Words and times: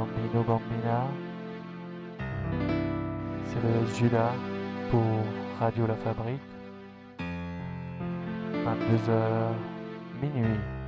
Bambino 0.00 0.42
Bambina. 0.42 1.06
C'est 3.44 3.62
le 3.62 3.86
Judas 3.94 4.32
pour 4.90 5.02
Radio 5.58 5.86
La 5.86 5.94
Fabrique. 5.94 6.40
22h 8.64 9.52
minuit. 10.22 10.79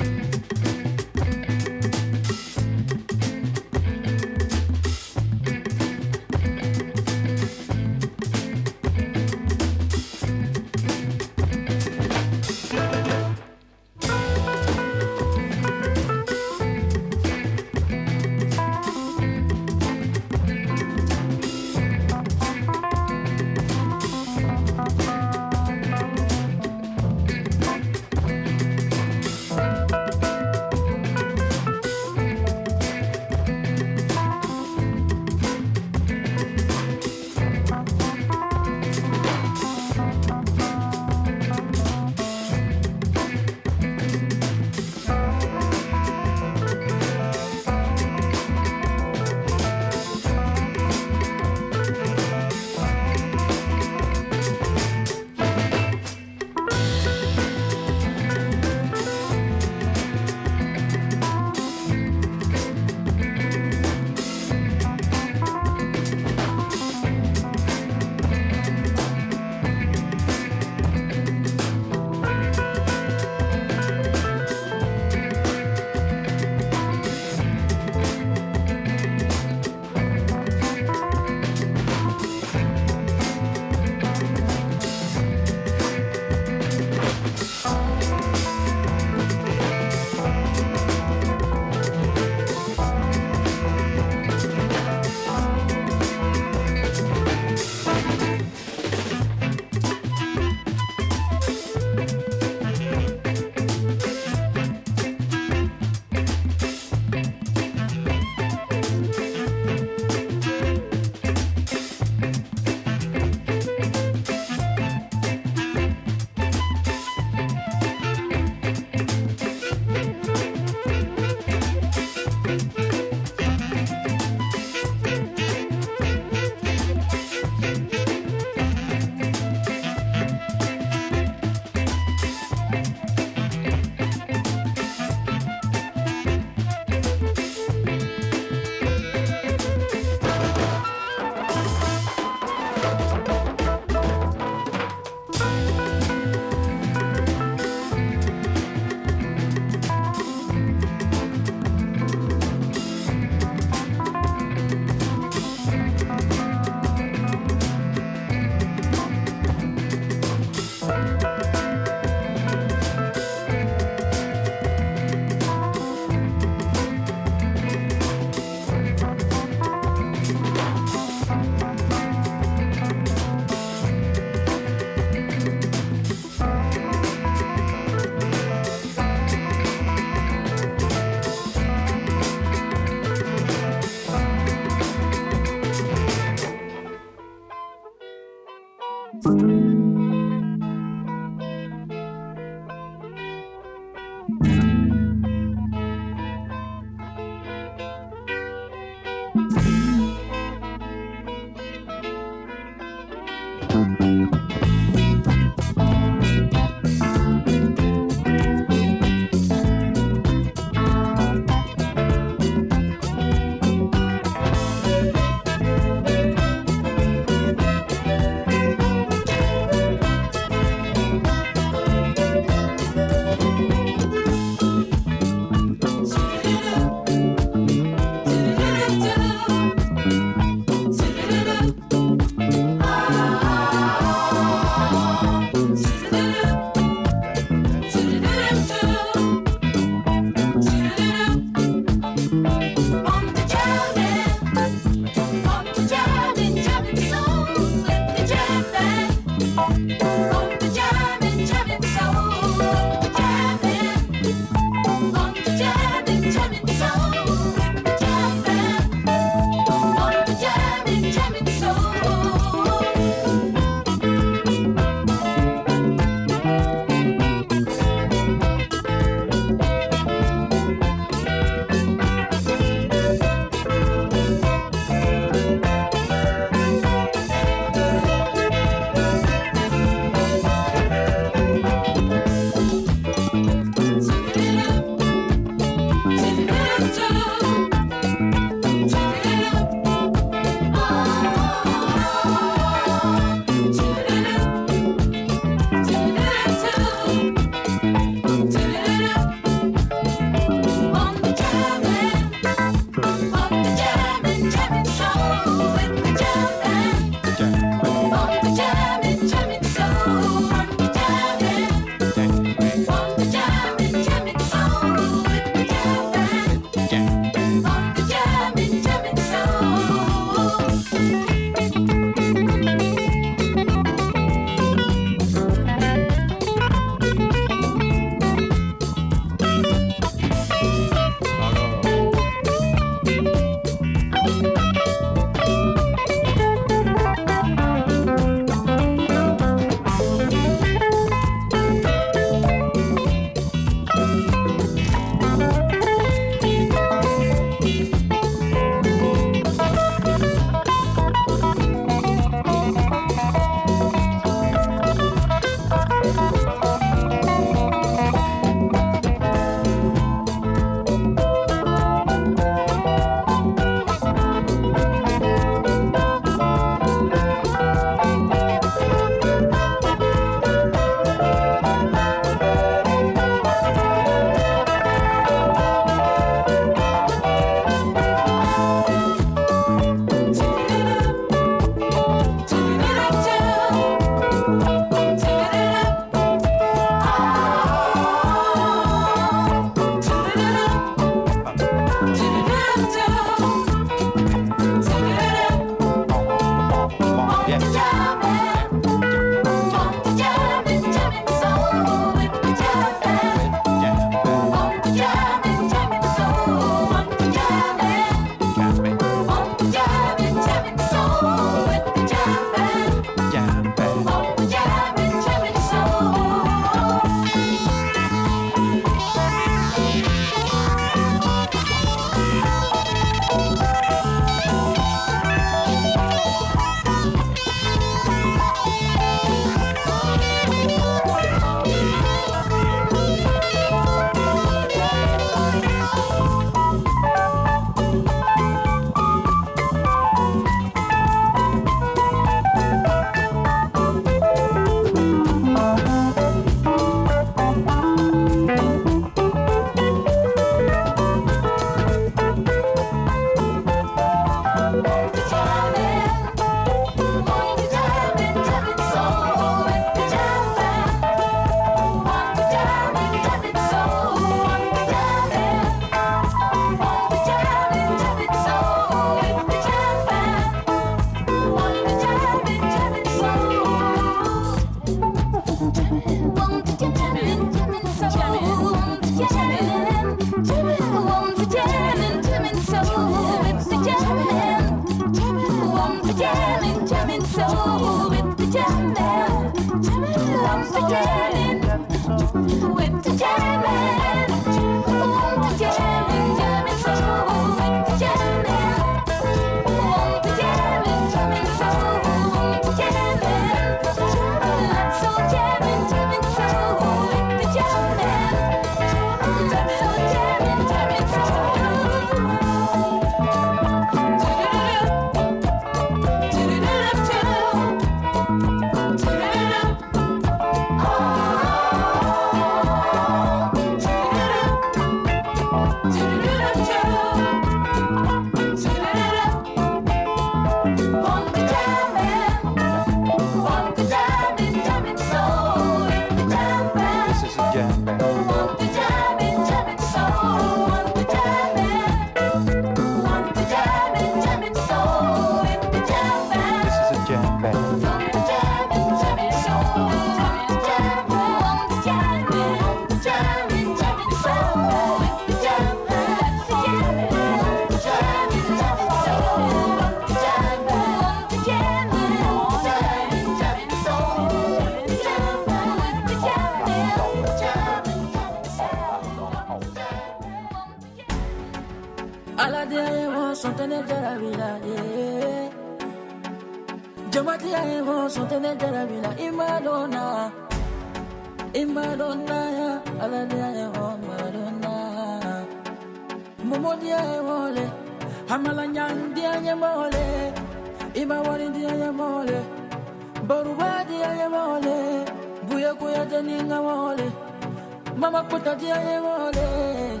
nasijaye 598.66 599.00
bole 599.00 600.00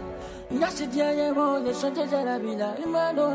nasijaye 0.50 1.32
bole 1.32 1.74
sote 1.74 2.06
jarabila 2.10 2.68
imalo 2.84 3.34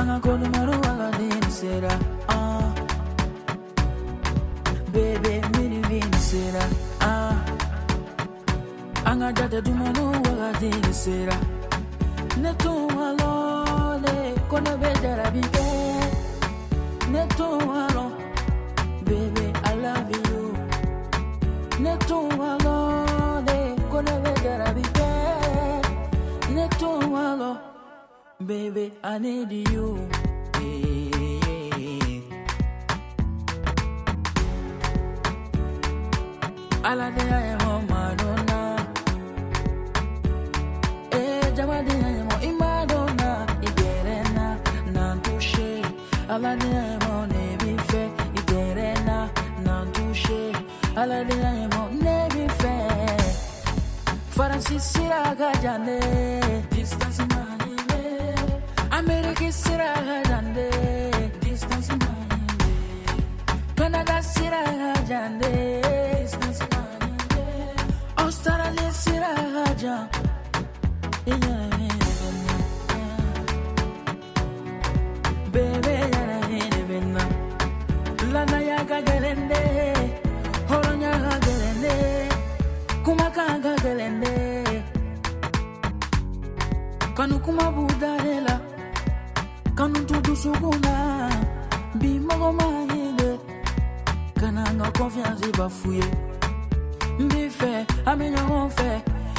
angakona 0.00 0.44
umaro 0.48 0.72
wakandinisera 0.84 1.92
uh. 2.28 2.34
Ah. 2.34 2.72
bebe 4.92 5.34
minivinisera 5.52 6.64
uh. 7.00 7.06
Ah. 7.08 7.36
angadada 9.10 9.60
dumaro 9.60 10.04
wakandinisera 10.24 11.36
netumalole 12.42 14.14
kono 14.50 14.72
bejara 14.82 15.30
bide. 15.34 15.68
Netu 17.10 17.42
walo, 17.68 18.12
baby 19.04 19.46
i 19.64 19.74
love 19.74 20.10
you 20.14 20.54
Netu 21.82 22.18
netumalole 22.28 23.58
kono 23.90 24.14
bedarabike 24.22 25.10
netumalo 26.54 27.69
baby, 28.50 28.90
I 29.04 29.16
need 29.18 29.52
you. 29.70 29.86
Yeah. 30.58 31.20
All 36.88 37.00
I 37.00 37.10
day 37.16 37.30
I 37.38 37.42
am 37.54 37.62
on 37.72 37.80
Madonna. 37.92 38.60
Eh, 41.12 41.46
Jamadi 41.56 41.94
I 42.08 42.10
am 42.22 42.30
on 42.34 42.58
Madonna. 42.62 43.30
Igerena, 43.68 44.46
Nantushe. 44.94 45.70
All 46.28 46.44
I 46.44 46.56
day 46.56 46.74
I 46.74 46.94
am 46.94 47.02
on 47.12 47.30
Ebife. 47.30 48.02
Igerena, 48.38 49.18
Nantushe. 49.66 50.42
All 50.96 51.12
I 51.12 51.22
day 51.22 51.40
I 51.40 51.54
am 51.66 51.72
on 51.80 52.00
Ebife. 52.18 52.74
Francis 54.34 54.84
Siraga 54.92 55.50
Jane. 55.62 56.69
मेरे 59.08 59.32
किस 59.40 59.66
राह 59.80 60.08
जांदे 60.28 60.68
किस 61.42 61.62
ना 61.70 61.78
सुनांदे 61.88 62.72
कना 63.78 64.02
दा 64.08 64.18
सिरा 64.32 64.62
जांदे 65.10 65.52
किस 65.86 66.34
ना 66.40 66.48
सुनांदे 66.58 67.44
उस 68.24 68.36
तरह 68.44 68.68
ले 68.76 68.88
सिरा 69.02 69.32
जा 69.82 69.96
yeah, 71.26 71.36
yeah. 71.80 72.00
Baby, 75.54 75.94
yana 76.14 76.38
hene 76.50 76.80
bena 76.88 77.24
Lana 78.32 78.58
ya 78.68 78.78
gagelende 78.90 79.62
Horonya 80.68 81.12
kuma 87.44 87.66
budarela 87.72 88.69
kanu 89.80 90.00
tudu 90.04 90.36
suguna 90.36 90.94
bi 92.00 92.20
mogo 92.26 92.52
mahile 92.52 93.30
kana 94.40 94.62
nga 94.76 94.88
confiance 94.98 95.48
bafuye. 95.58 96.04
Mbife 97.18 97.86
amenyongo 98.04 98.68
fe 98.76 98.90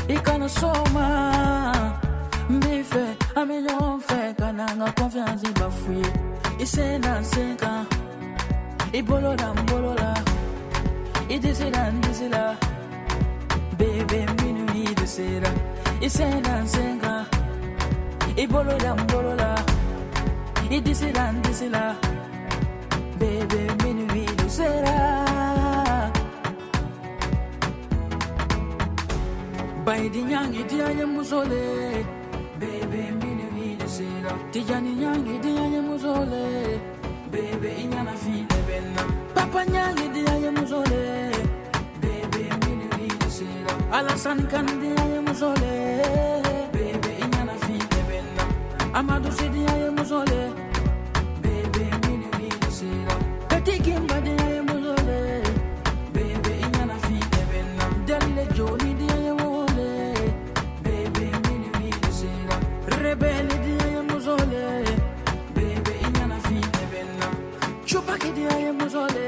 ikana 0.07 0.49
soma. 0.49 1.05
Mbife 2.49 3.05
amenyongo 3.35 3.99
fe 4.07 4.33
kana 4.39 4.65
nga 4.75 4.91
confiance 4.97 5.47
bafuye. 5.59 6.09
Isena 6.59 7.19
nsenka 7.19 7.85
ibolola 8.93 9.53
mbolola. 9.53 10.09
Idisila 11.29 11.91
ndisila 11.91 12.57
bebe 13.77 14.25
minu 14.41 14.65
idisira 14.89 15.51
Et 20.73 20.79
d'ici 20.79 21.11
là, 21.11 21.31
d'ici 21.43 21.67
là, 21.67 21.95
bébé, 23.19 23.67
minuit 23.83 24.25
nous 24.39 24.49
sera. 24.49 26.05
Baidi 29.85 30.23
nyangi 30.23 30.63
dia 30.63 30.93
ya 30.93 31.05
musole, 31.05 31.49
bébé, 32.57 33.03
minuit 33.21 33.77
nous 33.81 33.89
sera. 33.89 34.33
Tijani 34.53 34.95
nyangi 34.95 35.39
dia 35.39 35.63
ya 35.75 35.81
musole, 35.81 36.79
bébé, 37.31 37.69
inyana 37.83 38.13
fille 38.15 38.45
benna. 38.67 39.03
Papa 39.35 39.65
nyangi 39.65 40.07
dia 40.13 40.33
ya 40.39 40.51
musole, 40.51 41.31
bébé, 42.01 42.43
minuit 42.65 43.13
nous 43.19 43.29
sera. 43.29 43.73
Alasan 43.91 44.47
kan 44.47 44.65
dia 44.79 45.03
ya 45.15 45.21
musole. 45.21 46.50
Amadou 48.93 49.31
Sidi 49.31 49.65
aye 49.73 49.89
musole 49.89 50.41
Bebe 51.41 51.85
mini 52.07 52.27
mini 52.37 52.69
sera 52.71 53.15
Kati 53.47 53.79
kimba 53.79 54.19
di 54.21 54.31
aye 54.45 54.61
musole 54.61 55.41
Bebe 56.13 56.53
inyana 56.65 56.95
fi 57.05 57.15
ebenna 57.41 57.85
Delle 58.05 58.45
joni 58.55 58.93
di 58.99 59.07
aye 59.15 59.31
musole 59.31 60.13
Bebe 60.83 61.25
mini 61.45 61.69
mini 61.79 62.11
sera 62.11 62.57
Rebele 63.01 63.55
di 63.65 63.73
aye 63.85 64.01
musole 64.09 64.83
Bebe 65.55 65.93
inyana 66.07 66.37
fi 66.47 66.57
ebenna 66.83 67.27
Chupaki 67.85 68.31
di 68.33 68.45
aye 68.45 68.71
musole 68.71 69.27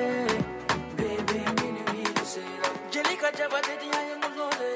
Bebe 0.97 1.39
mini 1.61 1.81
mini 1.91 2.23
sera 2.25 2.67
Jelika 2.91 3.31
jabate 3.37 3.73
di 3.81 3.87
aye 3.99 4.15
musole 4.23 4.71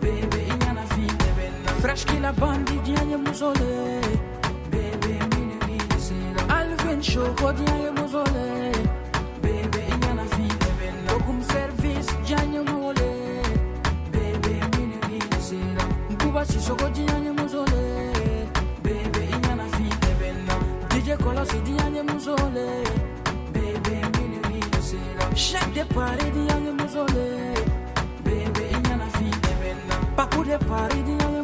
Bebe 0.00 0.40
inyana 0.52 0.84
fi 0.92 1.02
ebenna 1.30 1.70
Fresh 1.80 2.04
kila 2.04 2.32
bandi 2.32 2.75
mausolée. 3.36 4.00
Bébé, 4.70 5.18
mine 5.36 5.58
vine, 5.66 5.98
c'est 5.98 6.14
là. 6.34 6.54
Alvin 6.54 7.02
Chocodia, 7.02 7.64
le 7.84 8.00
mausolée. 8.00 8.72
Bébé, 9.42 9.84
il 9.88 9.94
y 9.94 10.28
fille, 10.34 10.58
bébé, 10.58 10.90
là. 11.06 11.12
Service, 11.52 12.06
Gianni 12.24 12.58
Mole. 12.58 12.94
Bébé, 14.10 14.60
mine 14.78 14.98
vine, 15.10 15.38
c'est 15.38 15.54
là. 15.54 15.84
Mkuba, 16.10 16.44
si 16.46 16.60
Chocodia, 16.60 17.04
le 17.24 17.32
mausolée. 17.32 18.12
Bébé, 18.82 19.28
il 19.28 19.36
y 19.36 19.76
fille, 19.76 19.98
bébé, 20.00 20.32
là. 20.46 20.54
DJ 20.96 21.22
Colossi, 21.22 21.58
Diane 21.64 22.06
Mausolée. 22.10 22.84
Bébé, 23.52 24.00
mine 24.18 24.60
c'est 24.80 24.96
là. 25.18 25.26
Chaque 25.34 25.72
départ, 25.74 26.16
Diane 26.16 26.74
Mausolée. 26.78 27.54
Bébé, 28.24 28.66
il 28.70 28.78
y 28.78 29.18
fille, 29.18 29.40
bébé, 29.42 29.74
là. 29.88 30.24
De 30.46 30.64
Paris, 30.64 31.02
Diane 31.02 31.35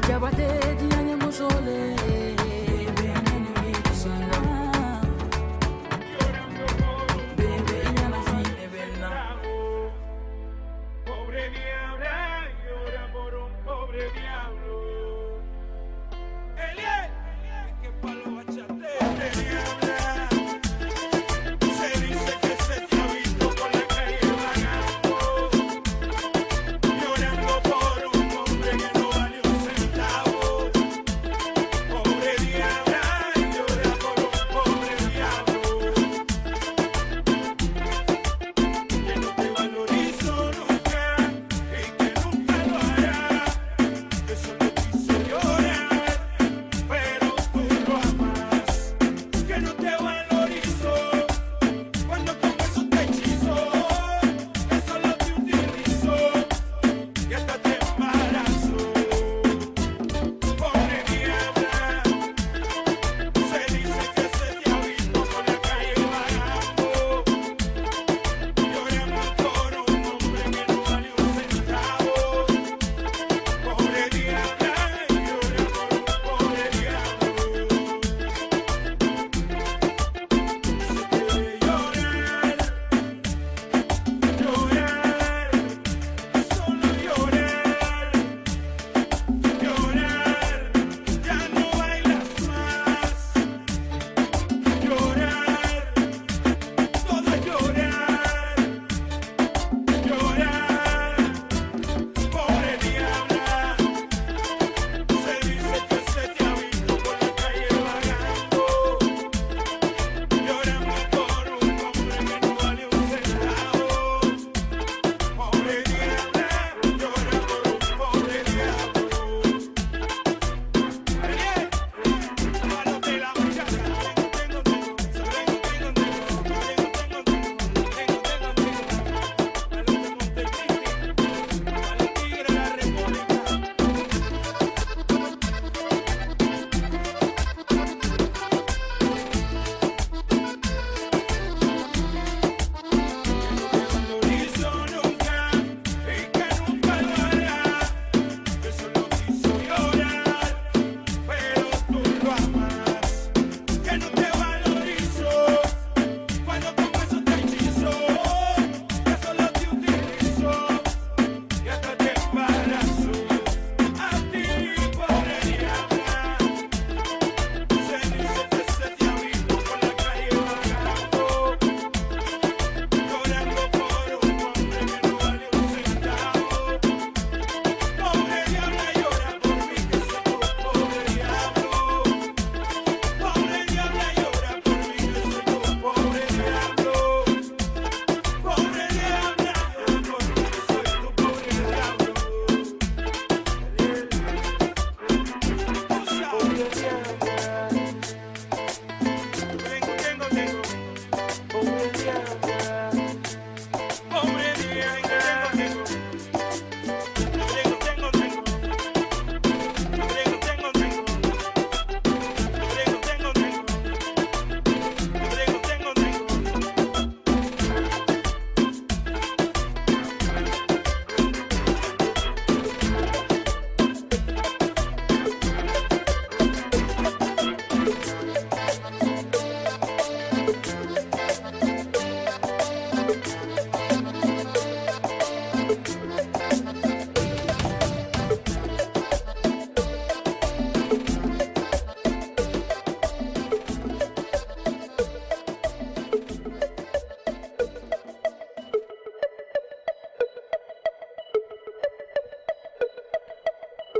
sijabateji 0.00 0.86
yanyemushole 0.94 1.95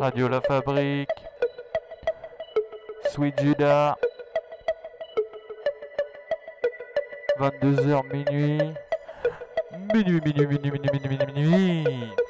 Radio 0.06 0.28
La 0.28 0.40
Fabrique, 0.40 1.10
Sweet 3.10 3.34
Judas, 3.42 3.96
22h 7.40 8.02
minuit, 8.12 8.74
minuit, 9.92 10.20
minuit, 10.24 10.46
minuit, 10.46 10.70
minuit, 10.70 10.92
minuit, 10.92 11.26
minuit. 11.26 11.88
minuit. 11.88 12.25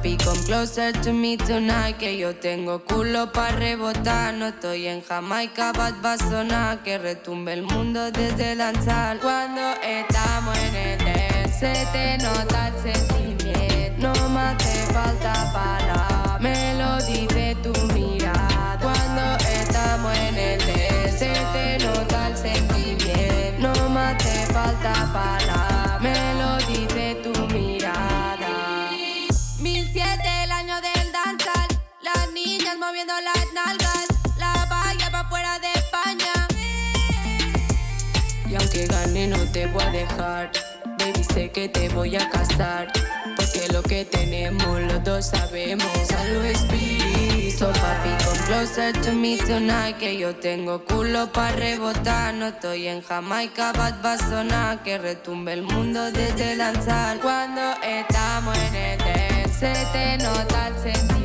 papi, 0.00 0.16
come 0.18 0.42
closer 0.44 0.92
to 0.92 1.12
me 1.12 1.36
tonight 1.36 1.98
Que 1.98 2.16
yo 2.16 2.34
tengo 2.34 2.80
culo 2.84 3.32
pa' 3.32 3.50
rebotar. 3.52 4.34
No 4.34 4.48
estoy 4.48 4.86
en 4.86 5.02
Jamaica, 5.02 5.72
bad 5.72 5.94
va 6.04 6.14
a 6.14 6.18
sonar 6.18 6.82
Que 6.82 6.98
retumbe 6.98 7.52
el 7.52 7.62
mundo 7.62 8.10
desde 8.10 8.52
el 8.52 8.60
anzal 8.60 9.18
Cuando 9.20 9.60
estamos 9.82 10.56
en 10.58 10.74
el 10.74 10.98
dance 10.98 11.58
Se 11.58 11.86
te 11.92 12.18
nota 12.18 12.68
el 12.68 12.92
sentimiento. 12.92 14.12
No 14.12 14.28
más 14.30 14.56
te 14.58 14.92
falta 14.92 15.34
para 15.52 16.38
Me 16.40 16.74
lo 16.78 16.96
dice 17.04 17.56
tu 17.62 17.72
mirada. 17.92 18.78
Cuando 18.80 19.44
estamos 19.44 20.16
en 20.16 20.36
el 20.36 20.58
dance 20.58 21.18
Se 21.18 21.32
te 21.52 21.84
nota 21.84 22.28
el 22.28 22.36
sentimiento. 22.36 23.58
No 23.58 23.88
más 23.90 24.16
te 24.18 24.46
falta 24.52 24.92
para 25.12 25.59
moviendo 32.90 33.14
las 33.20 33.52
nalgas, 33.52 34.06
la 34.36 34.66
valla 34.68 35.10
pa' 35.12 35.28
fuera 35.28 35.60
de 35.60 35.68
España. 35.74 36.32
Y 38.48 38.56
aunque 38.56 38.86
gane 38.86 39.28
no 39.28 39.38
te 39.52 39.66
voy 39.68 39.84
a 39.84 39.90
dejar. 39.90 40.50
Baby 40.98 41.22
sé 41.32 41.52
que 41.52 41.68
te 41.68 41.88
voy 41.90 42.16
a 42.16 42.28
casar. 42.28 42.90
Porque 43.36 43.72
lo 43.72 43.82
que 43.84 44.04
tenemos 44.04 44.80
los 44.80 45.04
dos 45.04 45.26
sabemos. 45.26 45.86
Salud 46.08 46.44
espíritu 46.44 47.56
So 47.58 47.66
papi 47.68 48.10
come 48.24 48.40
closer 48.48 48.92
to 49.02 49.12
me 49.12 49.36
tonight. 49.36 49.96
Que 49.96 50.18
yo 50.18 50.34
tengo 50.34 50.84
culo 50.84 51.30
pa' 51.30 51.52
rebotar. 51.52 52.34
No 52.34 52.48
estoy 52.48 52.88
en 52.88 53.02
Jamaica, 53.02 53.72
bad 53.72 54.04
va 54.04 54.82
Que 54.82 54.98
retumbe 54.98 55.52
el 55.52 55.62
mundo 55.62 56.10
desde 56.10 56.56
lanzar 56.56 57.20
Cuando 57.20 57.62
estamos 57.82 58.58
en 58.58 58.74
el 58.74 58.98
dance 58.98 59.48
Se 59.60 59.72
te 59.92 60.18
nota 60.24 60.68
el 60.68 60.74
sentimiento 60.82 61.19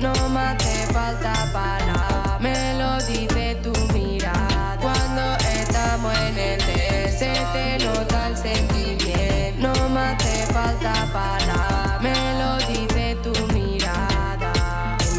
No 0.00 0.14
me 0.30 0.40
hace 0.40 0.86
falta 0.94 1.34
palabra 1.52 2.38
Me 2.40 2.78
lo 2.78 2.96
dice 3.04 3.54
tu 3.62 3.70
mirada. 3.92 4.78
Cuando 4.80 5.36
estamos 5.44 6.14
en 6.20 6.38
el 6.38 6.58
dance 6.58 7.18
Se 7.18 7.32
te 7.52 7.84
nota 7.84 8.28
el 8.28 8.36
sentimiento. 8.36 9.58
No 9.58 9.88
me 9.90 10.00
hace 10.00 10.46
falta 10.54 10.94
palabra 11.12 11.98
Me 12.00 12.14
lo 12.40 12.56
dice 12.66 13.14
tu 13.22 13.32
mirada. 13.52 14.52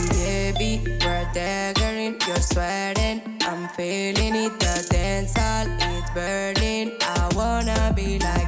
Baby, 0.09 0.82
we're 1.05 1.27
daggering 1.32 2.17
You're 2.27 2.41
sweating. 2.41 3.21
I'm 3.41 3.69
feeling 3.69 4.36
it 4.36 4.59
The 4.59 4.88
dance 4.89 5.36
is 5.38 6.09
burning. 6.15 6.93
I 7.01 7.29
wanna 7.36 7.93
be 7.95 8.17
like 8.17 8.40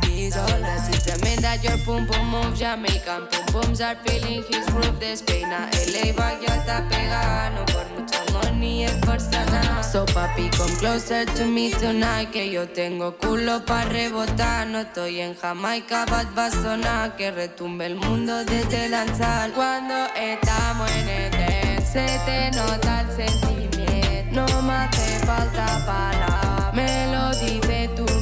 your 1.61 1.77
pum 1.79 2.07
pum 2.07 2.29
moves 2.29 2.59
Jamaican 2.59 3.27
pum 3.27 3.45
pums 3.51 3.81
are 3.81 3.95
feeling 4.05 4.43
his 4.43 4.65
groove. 4.67 4.97
Despeina 4.99 5.69
LA 5.91 6.13
va 6.17 6.31
ya 6.41 6.55
está 6.55 6.87
pegada 6.89 7.49
No 7.51 7.65
por 7.65 7.85
mucho 7.91 8.19
money 8.31 8.85
es 8.85 8.93
por 9.05 9.19
sanar 9.19 9.83
So 9.83 10.05
papi 10.05 10.49
come 10.57 10.75
closer 10.77 11.25
to 11.25 11.45
me 11.45 11.69
tonight 11.71 12.31
Que 12.31 12.49
yo 12.49 12.67
tengo 12.69 13.17
culo 13.17 13.65
pa' 13.65 13.83
rebotar. 13.85 14.67
No 14.67 14.79
estoy 14.79 15.19
en 15.19 15.35
Jamaica, 15.35 16.05
bad 16.05 16.27
va 16.37 16.49
sonar 16.49 17.15
Que 17.17 17.31
retumbe 17.31 17.85
el 17.85 17.95
mundo 17.95 18.45
desde 18.45 18.89
lanzar 18.89 19.51
Cuando 19.51 19.93
estamos 20.15 20.89
en 20.91 21.09
el 21.09 21.31
dance 21.31 21.85
Se 21.91 22.19
te 22.25 22.51
nota 22.57 23.01
el 23.01 23.15
sentimiento. 23.15 24.45
No 24.47 24.61
me 24.61 24.73
hace 24.73 25.19
falta 25.25 25.65
palabra 25.85 26.71
Me 26.73 27.11
lo 27.11 27.29
dice 27.35 27.89
tu 27.95 28.12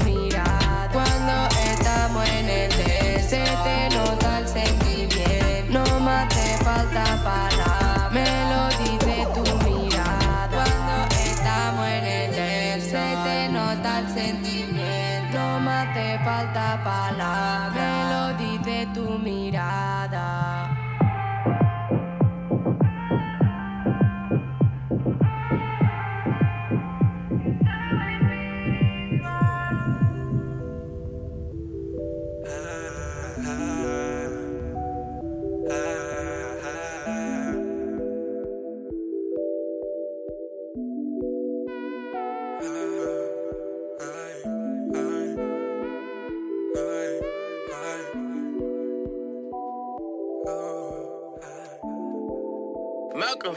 Se 3.31 3.37
te 3.37 3.95
nota 3.95 4.39
el 4.39 4.45
sentimiento. 4.45 5.69
No 5.69 6.01
me 6.01 6.11
hace 6.11 6.57
falta 6.65 7.05
palabra 7.23 8.09
Me 8.11 8.25
lo 8.51 8.67
dice 8.83 9.25
tu 9.33 9.43
mirada. 9.69 10.49
Cuando 10.51 11.15
estamos 11.15 11.87
en 11.87 12.33
el 12.33 12.81
Se 12.81 12.91
te 12.91 13.47
nota 13.53 13.99
el 13.99 14.07
sentimiento. 14.09 15.39
No 15.39 15.61
me 15.61 15.71
hace 15.71 16.19
falta 16.25 16.81
palabra 16.83 17.70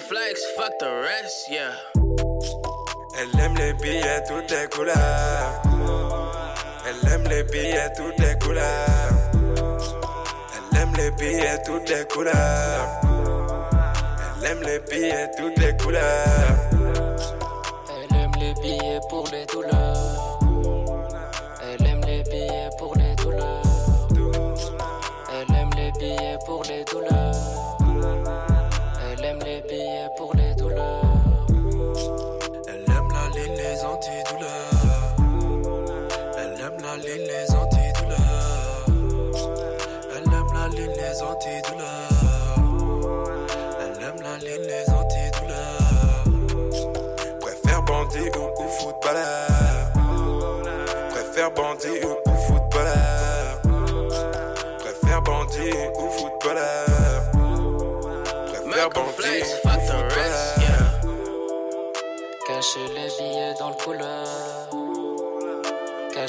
Flex, 0.08 0.44
fuck 0.54 0.78
the 0.80 1.00
rest, 1.02 1.48
yeah. 1.50 1.72
Elle 3.18 3.40
aime 3.40 3.54
les 3.56 3.72
billets 3.72 4.22
toutes 4.28 4.50
les 4.50 4.68
couleurs. 4.68 5.62
Elle 6.86 7.10
aime 7.10 7.24
les 7.30 7.42
billets 7.44 7.90
toutes 7.96 8.18
les 8.18 8.38
couleurs. 8.38 9.08
Elle 10.72 10.78
aime 10.78 10.92
les 10.98 11.10
billets 11.12 11.62
toutes 11.64 11.88
les 11.88 12.04
couleurs. 12.04 13.00
Elle 14.42 14.50
aime 14.50 14.62
les 14.62 14.78
billets 14.80 15.30
toutes 15.38 15.58
les 15.58 15.74
couleurs. 15.76 16.73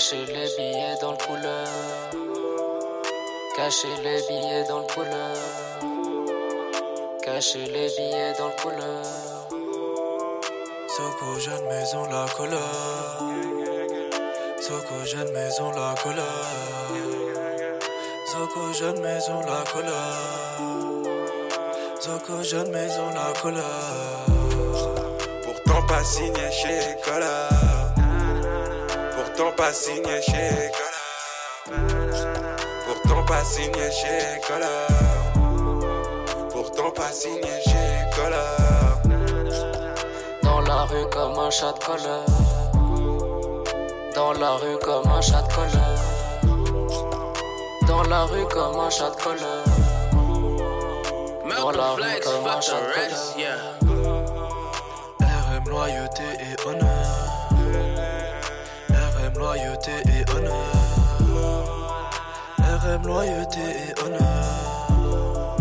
Cacher 0.06 0.26
les 0.28 0.48
billets 0.56 0.96
dans 1.02 1.14
le 1.14 1.18
couleur. 1.18 1.68
Cacher 3.56 3.88
les 4.04 4.22
billets 4.28 4.64
dans 4.70 4.82
le 4.82 4.86
couleur. 4.94 5.36
Cacher 7.24 7.66
les 7.66 7.90
billets 7.98 8.34
dans 8.38 8.50
le 8.50 8.62
couleur. 8.62 9.04
Soko 10.96 11.40
jeune 11.40 11.66
maison 11.66 12.06
la 12.06 12.28
couleur. 12.36 13.24
Soko 14.62 15.06
jeune 15.06 15.32
maison 15.32 15.72
la 15.72 15.96
couleur. 16.00 16.46
Soko 18.28 18.74
jeune 18.74 19.00
maison 19.02 19.40
la 19.40 19.64
couleur. 19.72 21.02
Soko 22.00 22.44
jeune 22.44 22.70
maison 22.70 23.10
la 23.10 23.34
couleur. 23.42 24.26
Pourtant 25.42 25.82
pas 25.88 26.04
signé 26.04 26.52
chez 26.52 26.96
Cola. 27.04 27.65
Pourtant 29.38 29.52
pas 29.58 29.74
signé 29.74 30.22
chez. 30.22 30.72
Pourtant 32.86 33.26
pas 33.26 33.44
signé 33.44 33.92
chez. 33.92 34.40
Pourtant 36.52 36.92
pas 36.92 37.12
signé 37.12 37.42
chez. 37.66 38.06
Dans 40.42 40.62
la 40.62 40.84
rue 40.86 41.10
comme 41.12 41.38
un 41.38 41.50
chat 41.50 41.74
de 41.74 41.84
colère. 41.84 42.24
Dans 44.16 44.32
la 44.32 44.52
rue 44.52 44.80
comme 44.82 45.12
un 45.12 45.20
chat 45.20 45.42
de 45.42 45.54
colère. 45.54 46.00
Dans 47.88 48.04
la 48.04 48.24
rue 48.24 48.48
comme 48.48 48.80
un 48.80 48.90
chat 48.90 49.10
de 49.10 49.22
colère. 49.22 49.66
Dans 51.58 51.72
la 51.72 51.92
rue 51.92 52.20
comme 52.24 52.48
un 52.48 52.62
chat 52.62 52.80
de 52.80 52.94
colère. 52.94 53.76
RM, 55.20 55.70
loyauté 55.70 56.24
loyauté 59.46 59.92
et 60.08 60.26
honneur. 60.32 60.74
RM, 62.58 63.06
loyauté 63.06 63.60
et 63.60 63.94
honneur. 64.02 65.56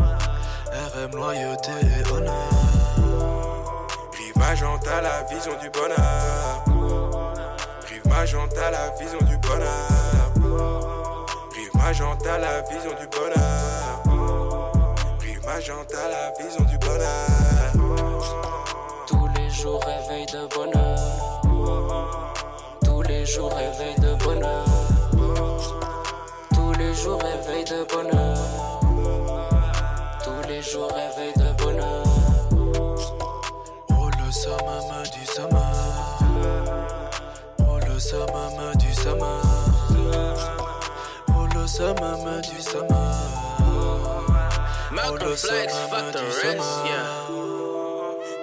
RM, 0.94 1.10
loyauté 1.14 1.72
et 1.82 2.12
honneur. 2.12 2.50
Rive 4.16 4.36
magenta, 4.36 5.02
la 5.02 5.22
vision 5.24 5.52
du 5.60 5.68
bonheur. 5.68 6.64
Rive 7.86 8.06
magenta, 8.06 8.70
la 8.70 8.90
vision 8.98 9.18
du 9.28 9.36
bonheur. 9.36 11.26
Rive 11.54 11.74
magenta, 11.74 12.38
la 12.38 12.62
vision 12.62 12.94
du 12.98 13.06
bonheur. 13.08 14.82
Prix 15.18 15.36
magenta, 15.44 16.08
la 16.08 16.32
vision 16.42 16.64
du 16.64 16.78
bonheur. 16.78 17.72
Tous 19.06 19.28
les 19.36 19.50
jours 19.50 19.84
réveil 19.84 20.24
de 20.26 20.46
bonheur. 20.54 21.33
Tous 23.24 23.30
les 23.30 23.36
jours 23.36 23.54
réveil 23.54 23.94
de 24.00 24.14
bonheur. 24.22 24.64
Tous 26.52 26.72
les 26.78 26.94
jours 26.94 27.22
réveil 27.22 27.64
de 27.64 27.84
bonheur. 27.84 28.36
Tous 30.22 30.46
les 30.46 30.60
jours 30.60 30.92
réveil 30.92 31.32
de 31.34 31.50
bonheur. 31.62 32.04
Oh 33.88 34.10
le 34.18 34.30
samama 34.30 35.02
du 35.04 35.24
sama. 35.24 35.72
Oh 37.60 37.78
le 37.88 37.98
samama 37.98 38.74
du 38.74 38.92
sama. 38.92 39.40
Oh 41.30 41.46
le 41.54 41.66
samama 41.66 42.40
du 42.42 42.60
sama. 42.60 43.04
Oh 43.60 44.32
Malcolm 44.92 45.30
le 45.30 45.34
Flex, 45.34 45.72
fuck 45.88 46.12
the 46.12 46.18
rest, 46.42 46.58
yeah. 46.84 47.06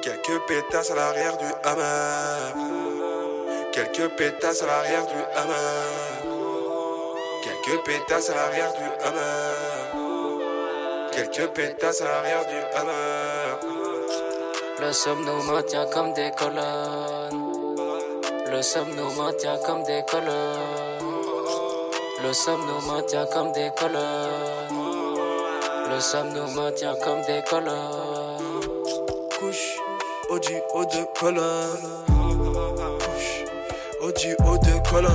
Quelques 0.02 0.42
pétasses 0.48 0.90
à 0.90 0.96
l'arrière 0.96 1.38
du 1.38 1.46
hammer. 1.66 2.91
Quelques 3.82 4.12
pétasses 4.16 4.62
à 4.62 4.68
l'arrière 4.68 5.08
du 5.08 5.16
hammer. 5.36 5.56
Quelques 7.44 7.84
pétasses 7.84 8.30
à 8.30 8.36
l'arrière 8.36 8.72
du 8.74 8.84
hammer. 9.04 9.56
Quelques 11.12 11.48
pétasses 11.52 12.02
à 12.02 12.06
l'arrière 12.06 12.46
du 12.46 12.78
hammer. 12.78 13.58
Le 14.80 14.94
somme 14.94 15.26
nous 15.26 15.42
maintient 15.52 15.88
comme 15.88 16.14
des 16.14 16.30
colonnes. 16.38 17.56
Le 18.52 18.62
somme 18.62 18.94
nous 18.96 19.12
maintient 19.20 19.58
comme 19.66 19.82
des 19.84 20.04
colonnes. 20.08 20.30
Le 22.24 22.34
somme 22.34 22.62
nous 22.68 22.88
maintient 22.88 23.26
comme 23.34 23.52
des 23.52 23.72
colonnes. 23.76 24.78
Le 25.90 26.00
somme 26.00 26.30
nous 26.34 26.52
maintient 26.54 26.96
comme 27.04 27.22
des 27.24 27.42
colonnes. 27.50 28.62
Couche 29.40 29.80
au 30.30 30.38
du 30.38 30.62
haut 30.76 30.86
de 30.86 31.20
colonne. 31.20 32.21
Au 34.02 34.12
du 34.12 34.36
haut 34.44 34.58
de 34.58 34.90
colonne. 34.90 35.12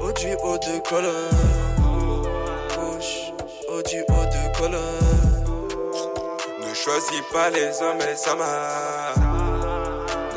Au 0.00 0.12
du 0.12 0.34
haut 0.42 0.56
de 0.56 0.78
colonne. 0.88 1.38
Couche 2.70 3.32
au 3.68 3.82
du 3.82 4.00
haut 4.00 4.24
de 4.24 4.58
colonne. 4.58 5.52
Ne 6.60 6.72
choisis 6.74 7.22
pas 7.32 7.50
les 7.50 7.82
hommes 7.82 8.00
et 8.00 8.06
les. 8.06 8.16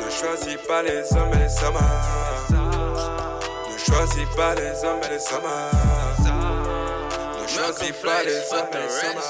Ne 0.04 0.10
choisis 0.10 0.58
pas 0.68 0.82
les 0.82 1.12
hommes 1.16 1.32
et 1.32 1.38
les. 1.38 1.48
Ne 3.72 3.78
choisis 3.78 4.28
pas 4.36 4.54
les 4.54 4.84
hommes 4.84 5.02
et 5.02 5.08
les. 5.08 5.18
Ne 7.40 7.46
choisis 7.48 7.92
pas 8.02 8.22
les 8.22 8.52
hommes 8.52 8.74
et. 8.74 9.25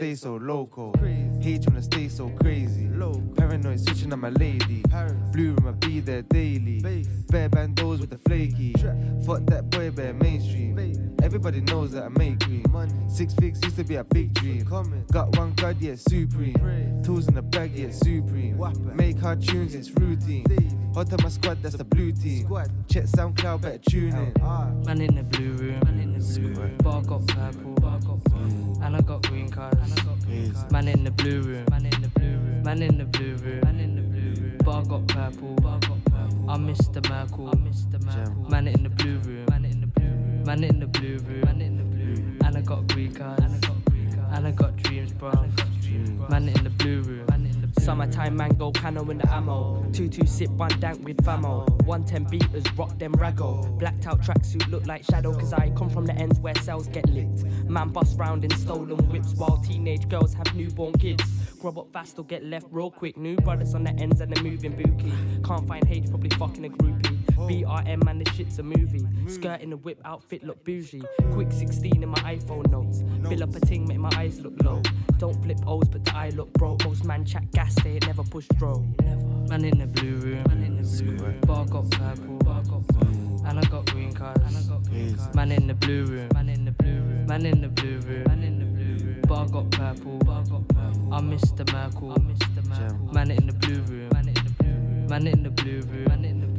Stay 0.00 0.14
so 0.14 0.36
local. 0.36 0.94
Hate 1.42 1.66
when 1.66 1.76
I 1.76 1.80
stay 1.80 2.08
so 2.08 2.30
crazy. 2.40 2.88
Paranoid 3.36 3.80
switching 3.80 4.10
on 4.14 4.20
my 4.20 4.30
lady. 4.30 4.82
Blue 5.30 5.52
room, 5.52 5.68
I 5.68 5.72
be 5.72 6.00
there 6.00 6.22
daily. 6.22 6.80
Bare 7.28 7.50
bandos 7.50 8.00
with 8.00 8.08
the 8.08 8.16
flaky. 8.16 8.72
Fuck 9.26 9.44
that 9.46 9.68
boy, 9.68 9.90
bare 9.90 10.14
mainstream. 10.14 10.78
Everybody 11.22 11.60
knows 11.60 11.92
that 11.92 12.04
I 12.04 12.08
make 12.08 12.38
green. 12.38 12.64
Six 13.10 13.34
figs 13.34 13.60
used 13.62 13.76
to 13.76 13.84
be 13.84 13.96
a 13.96 14.04
big 14.04 14.32
dream. 14.32 14.64
Got 15.12 15.36
one 15.36 15.52
god, 15.52 15.76
yeah, 15.80 15.96
supreme. 15.96 17.02
Tools 17.04 17.28
in 17.28 17.34
the 17.34 17.42
bag, 17.42 17.72
yeah, 17.74 17.90
supreme. 17.90 18.56
Make 18.96 19.18
hard 19.18 19.42
tunes, 19.42 19.74
it's 19.74 19.90
routine. 19.90 20.46
Hot 20.94 21.12
on 21.12 21.18
my 21.22 21.28
squad, 21.28 21.62
that's 21.62 21.76
the 21.76 21.84
blue 21.84 22.10
team. 22.12 22.48
Check 22.88 23.04
SoundCloud, 23.04 23.60
better 23.60 23.78
tune 23.78 24.16
in. 24.16 24.32
Man 24.86 25.02
in 25.02 25.14
the 25.14 25.24
blue 25.24 25.52
room, 25.52 25.78
man 25.84 25.98
in 26.00 26.18
the 26.18 26.24
blue 26.24 26.54
room. 26.54 26.76
Bar 26.78 27.02
bar 27.02 27.18
got 27.18 27.26
purple. 27.26 27.79
Blue 31.22 31.42
room, 31.42 31.66
man 31.70 31.84
in 31.84 32.02
the 32.02 32.08
blue 32.08 32.26
room. 32.28 32.62
Man 32.62 32.82
in 32.82 32.98
the 32.98 33.04
blue 33.04 33.36
room, 33.36 33.60
man 33.62 33.78
in 33.78 33.94
the 33.96 34.02
blue 34.02 34.42
room. 34.42 34.58
Bar 34.64 34.82
got 34.84 35.06
purple, 35.06 35.54
bar 35.56 35.78
got 35.80 36.04
purple. 36.06 36.50
I'm 36.50 36.66
Mr. 36.66 37.06
Merkel, 37.08 37.48
I'm 37.50 37.58
Mr. 37.66 38.02
Merkel. 38.02 38.50
Man 38.50 38.68
in 38.68 38.82
the 38.82 38.88
blue 38.88 39.18
room, 39.18 39.46
man 39.50 39.64
in 39.64 39.80
the 39.80 39.86
blue 39.86 40.06
room. 40.06 40.44
Man 40.44 40.64
in 40.64 40.80
the 40.80 40.86
Summertime 47.90 48.36
mango, 48.36 48.70
cano 48.70 49.10
in 49.10 49.18
the 49.18 49.28
ammo. 49.32 49.84
Two 49.92 50.08
two 50.08 50.24
sip, 50.24 50.48
one 50.50 50.70
dank 50.78 51.04
with 51.04 51.16
famo. 51.24 51.68
110 51.86 52.24
beaters, 52.30 52.62
rock 52.78 52.96
them 53.00 53.12
raggo. 53.14 53.66
Blacked 53.80 54.06
out 54.06 54.20
tracksuit 54.20 54.70
look 54.70 54.86
like 54.86 55.02
shadow, 55.02 55.34
cause 55.34 55.52
I 55.52 55.70
come 55.70 55.90
from 55.90 56.06
the 56.06 56.12
ends 56.12 56.38
where 56.38 56.54
cells 56.62 56.86
get 56.86 57.08
licked. 57.08 57.42
Man 57.68 57.88
bust 57.88 58.16
round 58.16 58.44
in 58.44 58.52
stolen 58.52 58.96
whips 59.10 59.34
while 59.34 59.56
teenage 59.56 60.08
girls 60.08 60.34
have 60.34 60.54
newborn 60.54 60.92
kids. 61.00 61.24
Grub 61.60 61.80
up 61.80 61.92
fast 61.92 62.16
or 62.16 62.24
get 62.24 62.44
left 62.44 62.66
real 62.70 62.92
quick. 62.92 63.16
New 63.16 63.34
brothers 63.38 63.74
on 63.74 63.82
the 63.82 63.90
ends 63.90 64.20
and 64.20 64.32
they're 64.32 64.44
moving 64.44 64.76
bookie. 64.76 65.12
Can't 65.44 65.66
find 65.66 65.84
H, 65.90 66.04
probably 66.10 66.30
fucking 66.30 66.64
a 66.66 66.68
groupie. 66.68 67.19
BRM, 67.48 68.04
man, 68.04 68.18
this 68.18 68.34
shit's 68.34 68.58
a 68.58 68.62
movie. 68.62 69.06
Skirt 69.26 69.60
in 69.60 69.70
the 69.70 69.76
whip, 69.76 70.00
outfit 70.04 70.44
look 70.44 70.64
bougie. 70.64 71.02
Quick 71.32 71.52
16 71.52 72.02
in 72.02 72.08
my 72.08 72.18
iPhone 72.18 72.70
notes. 72.70 73.02
Bill 73.28 73.42
up 73.42 73.54
a 73.54 73.60
ting, 73.60 73.86
make 73.86 73.98
my 73.98 74.10
eyes 74.16 74.40
look 74.40 74.54
low. 74.62 74.82
Don't 75.18 75.40
flip 75.42 75.58
O's, 75.66 75.88
but 75.88 76.04
the 76.04 76.16
eye 76.16 76.30
look 76.30 76.52
broke. 76.54 76.84
Most 76.84 77.04
man 77.04 77.24
chat 77.24 77.50
gas, 77.52 77.74
they 77.82 77.92
ain't 77.92 78.06
never 78.06 78.22
push 78.24 78.46
throw. 78.58 78.84
Man 79.48 79.64
in 79.64 79.78
the 79.78 79.86
blue 79.86 80.16
room, 80.18 80.44
man 80.48 80.62
in 80.62 80.76
the 80.80 80.82
blue 80.82 81.16
room. 81.16 81.40
Bar 81.42 81.64
got 81.66 81.90
purple, 81.90 82.36
bar 82.38 82.62
got 82.62 82.86
purple. 82.88 83.42
And 83.46 83.58
I 83.58 83.62
got 83.62 83.86
green 83.86 84.12
cards, 84.12 84.40
and 84.46 84.56
I 84.56 84.62
got 84.68 84.82
green 84.88 85.16
cards. 85.16 85.34
Man 85.34 85.50
in 85.52 85.66
the 85.66 85.74
blue 85.74 86.04
room, 86.04 86.28
man 86.34 86.48
in 86.48 86.64
the 86.64 86.72
blue 86.72 87.00
room. 87.00 87.26
Man 87.26 87.46
in 87.46 87.60
the 87.62 87.68
blue 87.68 87.98
room, 88.00 88.24
man 88.24 88.42
in 88.42 88.58
the 88.58 88.64
blue 88.64 89.06
room. 89.06 89.20
Bar 89.22 89.46
got 89.48 89.70
purple, 89.70 90.18
bar 90.18 90.44
got 90.44 90.68
purple. 90.68 91.14
I'm 91.14 91.30
Mr. 91.30 91.64
Merkel, 91.72 92.12
I'm 92.12 92.22
Mr. 92.34 92.64
Merkel. 92.68 93.12
Man 93.12 93.30
in 93.30 93.46
the 93.46 93.52
blue 93.54 93.82
room, 93.82 94.08
man 94.12 94.28
in 94.28 94.34
the 94.34 94.50
blue 94.58 94.68
room. 94.68 95.06
Man 95.08 95.26
in 95.26 95.42
the 95.42 95.50
blue 95.50 95.80
room, 95.80 96.04
man 96.04 96.24
in 96.24 96.40
the 96.40 96.46
blue 96.46 96.46
room. 96.46 96.49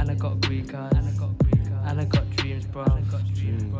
And 0.00 0.10
I 0.10 0.14
got 0.14 0.32
a 0.32 0.36
green 0.48 0.66
card. 0.66 0.94
And 0.94 2.00
I 2.00 2.04
got 2.04 2.30
dreams, 2.36 2.64
bro. 2.64 2.84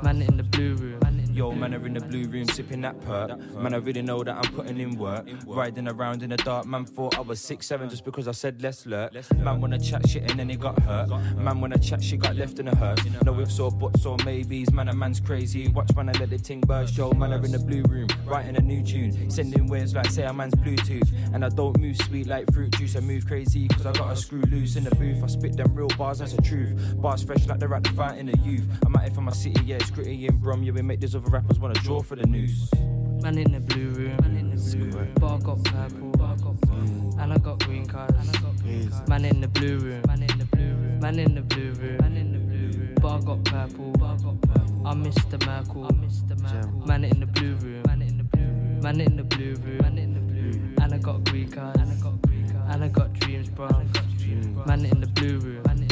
Man 0.02 0.20
in 0.20 0.36
the 0.36 0.42
blue 0.42 0.74
room. 0.74 1.19
Yo, 1.40 1.52
man 1.52 1.72
are 1.72 1.86
in 1.86 1.94
the 1.94 2.00
blue 2.02 2.24
room 2.24 2.46
sipping 2.48 2.82
that 2.82 3.00
perk. 3.00 3.30
Man, 3.54 3.72
I 3.72 3.78
really 3.78 4.02
know 4.02 4.22
that 4.22 4.36
I'm 4.36 4.52
putting 4.52 4.78
in 4.78 4.98
work. 4.98 5.26
Riding 5.46 5.88
around 5.88 6.22
in 6.22 6.28
the 6.28 6.36
dark, 6.36 6.66
man 6.66 6.84
thought 6.84 7.16
I 7.16 7.22
was 7.22 7.40
six 7.40 7.66
seven 7.66 7.88
just 7.88 8.04
because 8.04 8.28
I 8.28 8.32
said 8.32 8.60
less 8.60 8.84
lurk. 8.84 9.14
Man 9.34 9.58
wanna 9.58 9.78
chat 9.78 10.06
shit 10.06 10.30
and 10.30 10.38
then 10.38 10.50
he 10.50 10.56
got 10.56 10.78
hurt. 10.82 11.08
Man 11.38 11.62
wanna 11.62 11.78
chat 11.78 12.04
shit 12.04 12.20
got 12.20 12.36
left 12.36 12.58
in 12.58 12.68
a 12.68 12.76
hearse. 12.76 13.00
No 13.24 13.40
ifs 13.40 13.58
or 13.58 13.70
buts 13.70 14.04
or 14.04 14.18
maybes. 14.22 14.70
Man, 14.70 14.88
a 14.88 14.94
man's 14.94 15.18
crazy. 15.18 15.68
Watch 15.68 15.96
man, 15.96 16.10
I 16.10 16.12
let 16.18 16.28
the 16.28 16.36
ting 16.36 16.60
burst. 16.60 16.98
Yo, 16.98 17.10
man 17.12 17.32
are 17.32 17.42
in 17.42 17.52
the 17.52 17.58
blue 17.58 17.84
room, 17.84 18.08
writing 18.26 18.56
a 18.56 18.60
new 18.60 18.82
tune, 18.82 19.30
sending 19.30 19.66
waves 19.66 19.94
like 19.94 20.10
say 20.10 20.24
a 20.24 20.34
man's 20.34 20.54
Bluetooth. 20.56 21.08
And 21.32 21.42
I 21.42 21.48
don't 21.48 21.80
move 21.80 21.96
sweet 21.96 22.26
like 22.26 22.52
fruit 22.52 22.72
juice. 22.72 22.96
I 22.96 23.00
move 23.00 23.26
crazy 23.26 23.66
cause 23.68 23.86
I 23.86 23.92
got 23.92 24.12
a 24.12 24.16
screw 24.16 24.42
loose 24.42 24.76
in 24.76 24.84
the 24.84 24.94
booth. 24.94 25.24
I 25.24 25.26
spit 25.28 25.56
them 25.56 25.74
real 25.74 25.88
bars, 25.96 26.18
that's 26.18 26.34
the 26.34 26.42
truth. 26.42 27.00
Bars 27.00 27.22
fresh 27.22 27.46
like 27.46 27.60
they're 27.60 27.72
at 27.72 27.84
the 27.84 27.92
fight 27.92 28.18
in 28.18 28.26
the 28.26 28.36
youth. 28.40 28.68
I'm 28.84 28.94
at 28.96 29.06
it 29.06 29.14
for 29.14 29.22
my 29.22 29.32
city, 29.32 29.58
yeah, 29.64 29.76
it's 29.76 29.90
gritty 29.90 30.26
in 30.26 30.36
Brum. 30.36 30.62
Yeah, 30.62 30.72
we 30.72 30.82
make 30.82 31.00
this 31.00 31.14
other 31.14 31.29
rappers 31.30 31.60
wanna 31.60 31.74
draw 31.74 32.02
for 32.02 32.16
the 32.16 32.26
news. 32.26 32.68
Man 33.22 33.38
in 33.38 33.52
the 33.52 33.60
blue 33.60 33.90
room, 33.90 34.16
man 34.20 34.36
in 34.36 34.50
the 34.50 34.56
blue 34.56 34.98
room. 34.98 35.14
Bar 35.14 35.38
got 35.38 35.62
purple, 35.62 36.10
bar 36.12 36.36
got 36.36 36.60
purple. 36.62 37.18
And 37.20 37.32
I 37.32 37.38
got 37.38 37.58
green 37.64 37.86
cards, 37.86 38.14
and 38.18 38.36
I 38.36 38.40
got 38.40 38.56
green 38.62 38.90
cards. 38.90 39.08
Man 39.08 39.24
in 39.24 39.40
the 39.40 39.48
blue 39.48 39.78
room, 39.78 40.02
man 40.06 40.22
in 40.22 40.38
the 40.38 40.44
blue 40.46 40.64
room. 40.64 41.00
Man 41.00 41.18
in 41.18 41.34
the 41.34 41.42
blue 41.42 41.72
room, 41.74 41.98
man 41.98 42.16
in 42.16 42.32
the 42.32 42.38
blue 42.38 42.80
room. 42.80 42.94
Bar 42.96 43.20
got 43.20 43.44
purple, 43.44 43.92
bar 43.92 44.16
got 44.16 44.40
purple. 44.40 44.86
I'm 44.86 45.04
Mr. 45.04 45.46
Merkel, 45.46 45.84
I'm 45.84 45.96
Mr. 46.02 46.40
Merkel. 46.40 46.86
Man 46.86 47.04
in 47.04 47.20
the 47.20 47.26
blue 47.26 47.54
room, 47.56 47.82
man 47.86 48.02
in 48.02 48.16
the 48.18 48.24
blue 48.24 48.42
room. 48.42 48.80
Man 48.80 49.00
in 49.00 49.16
the 49.16 49.24
blue 49.24 49.54
room, 49.54 49.78
man 49.78 49.98
in 49.98 50.14
the 50.14 50.20
blue 50.20 50.40
room. 50.40 50.76
And 50.82 50.94
I 50.94 50.98
got 50.98 51.24
green 51.24 51.50
cards, 51.50 51.78
and 51.80 51.92
I 51.92 51.94
got 52.02 52.22
green 52.22 52.50
cards. 52.50 52.74
And 52.74 52.84
I 52.84 52.88
got 52.88 53.12
dreams, 53.12 53.48
bro. 53.50 53.66
And 53.68 53.76
I 53.76 53.92
got 53.92 54.18
dreams, 54.18 54.46
bro. 54.48 54.64
Man 54.64 54.84
in 54.84 55.00
the 55.00 55.06
blue 55.06 55.38
room, 55.38 55.62
man 55.66 55.78
in 55.78 55.89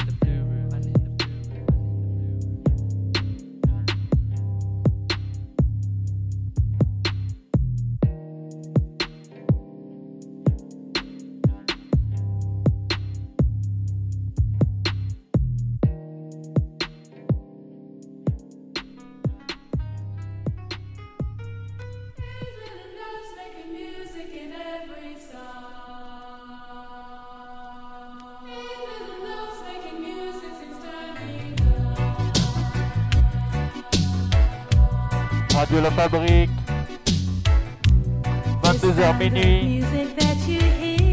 Fabrique. 35.98 36.48
22h 38.62 39.18
minuit. 39.18 39.64
Music 39.64 40.16
that 40.16 40.36
you 40.46 40.60
hear, 40.60 41.08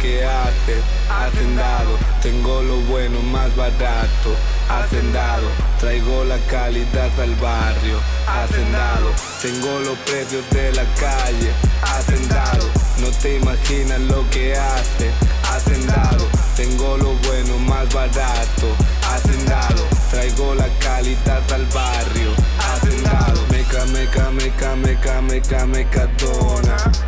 que 0.00 0.24
haces, 0.24 0.82
hacendado. 1.08 1.98
Tengo 2.22 2.62
lo 2.62 2.76
bueno 2.82 3.20
más 3.22 3.54
barato, 3.56 4.34
hacendado. 4.68 5.46
Traigo 5.78 6.24
la 6.24 6.38
calidad 6.50 7.10
al 7.20 7.34
barrio, 7.36 8.00
hacendado. 8.26 9.10
Tengo 9.42 9.80
los 9.80 9.98
precios 9.98 10.44
de 10.50 10.72
la 10.72 10.84
calle, 10.94 11.50
hacendado. 11.82 12.66
No 13.00 13.08
te 13.22 13.36
imaginas 13.36 14.00
lo 14.00 14.28
que 14.30 14.56
hace, 14.56 15.10
hacendado. 15.52 16.26
Tengo 16.56 16.96
lo 16.96 17.12
bueno 17.28 17.58
más 17.58 17.92
barato, 17.92 18.68
hacendado. 19.10 19.84
Traigo 20.10 20.54
la 20.54 20.68
calidad 20.80 21.42
al 21.52 21.66
barrio, 21.66 22.30
hacendado. 22.58 23.40
Meca, 23.50 23.84
meca, 23.86 24.30
meca, 24.30 24.76
meca, 24.76 25.20
meca, 25.20 25.66
mecatona. 25.66 27.05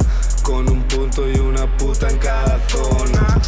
Con 0.48 0.66
un 0.70 0.82
punto 0.84 1.28
y 1.28 1.38
una 1.40 1.66
puta 1.76 2.08
en 2.08 2.16
cada 2.16 2.58
zona. 2.68 3.38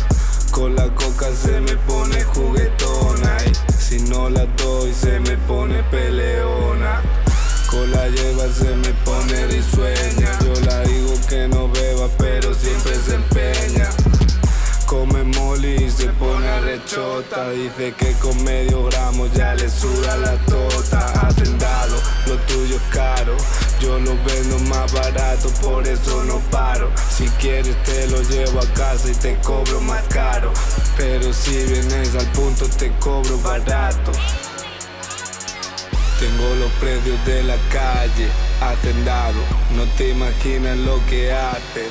Con 0.51 0.77
la 0.77 0.86
coca 0.94 1.32
se 1.35 1.59
me 1.59 1.74
pone 1.89 2.22
juguetona 2.24 3.39
y 3.47 3.72
si 3.72 4.01
no 4.10 4.28
la 4.28 4.44
doy 4.44 4.93
se 4.93 5.18
me 5.20 5.35
pone 5.48 5.82
peleona. 5.85 7.01
Con 7.70 7.90
la 7.90 8.06
lleva 8.06 8.44
se 8.52 8.77
me 8.77 8.93
pone 9.06 9.47
risueña. 9.47 10.39
Yo 10.44 10.60
la 10.66 10.82
digo 10.82 11.14
que 11.27 11.48
no 11.48 11.70
beba, 11.70 12.06
pero 12.18 12.52
siempre 12.52 12.94
se 12.97 13.14
empeña. 13.14 13.89
Come 14.85 15.24
moli 15.24 15.77
y 15.77 15.90
se 15.90 16.09
pone 16.09 16.60
rechota. 16.60 17.48
Dice 17.48 17.94
que 17.97 18.12
con 18.18 18.44
medio 18.44 18.85
gramo 18.85 19.27
ya 19.28 19.55
a 28.60 28.74
casa 28.74 29.10
y 29.10 29.14
te 29.14 29.36
cobro 29.40 29.80
más 29.80 30.02
caro. 30.08 30.52
Pero 30.96 31.32
si 31.32 31.52
vienes 31.52 32.14
al 32.14 32.26
punto 32.32 32.66
te 32.68 32.90
cobro 32.98 33.38
barato. 33.38 34.12
Tengo 36.20 36.54
los 36.56 36.70
predios 36.72 37.24
de 37.24 37.42
la 37.44 37.56
calle, 37.72 38.28
atendado, 38.60 39.40
no 39.74 39.84
te 39.96 40.10
imaginas 40.10 40.76
lo 40.76 41.00
que 41.06 41.32
hace. 41.32 41.88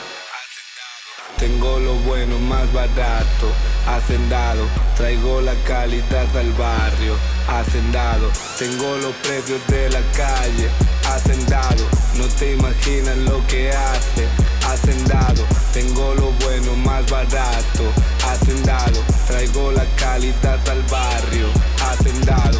Tengo 1.40 1.80
lo 1.80 1.96
bueno 1.96 2.38
más 2.38 2.72
barato, 2.72 3.48
hacendado, 3.88 4.66
traigo 4.98 5.42
la 5.42 5.56
calidad 5.66 6.28
al 6.38 6.52
barrio, 6.54 7.16
hacendado, 7.48 8.30
tengo 8.60 8.98
los 8.98 9.16
precios 9.16 9.66
de 9.68 9.90
la 9.90 10.02
calle, 10.16 10.70
hacendado, 11.08 11.86
no 12.18 12.28
te 12.28 12.54
imaginas 12.54 13.18
lo 13.18 13.46
que 13.48 13.72
hace. 13.72 14.49
Hacendado, 14.70 15.44
tengo 15.74 16.14
lo 16.14 16.32
bueno 16.46 16.76
más 16.76 17.10
barato. 17.10 17.92
Hacendado, 18.24 19.02
traigo 19.26 19.72
la 19.72 19.84
calidad 19.96 20.60
al 20.70 20.84
barrio. 20.84 21.48
Hacendado. 21.82 22.60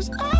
cause 0.00 0.10
I 0.18 0.39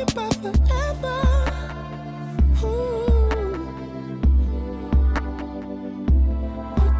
About 0.00 0.34
forever. 0.36 1.20
Ooh. 2.62 3.18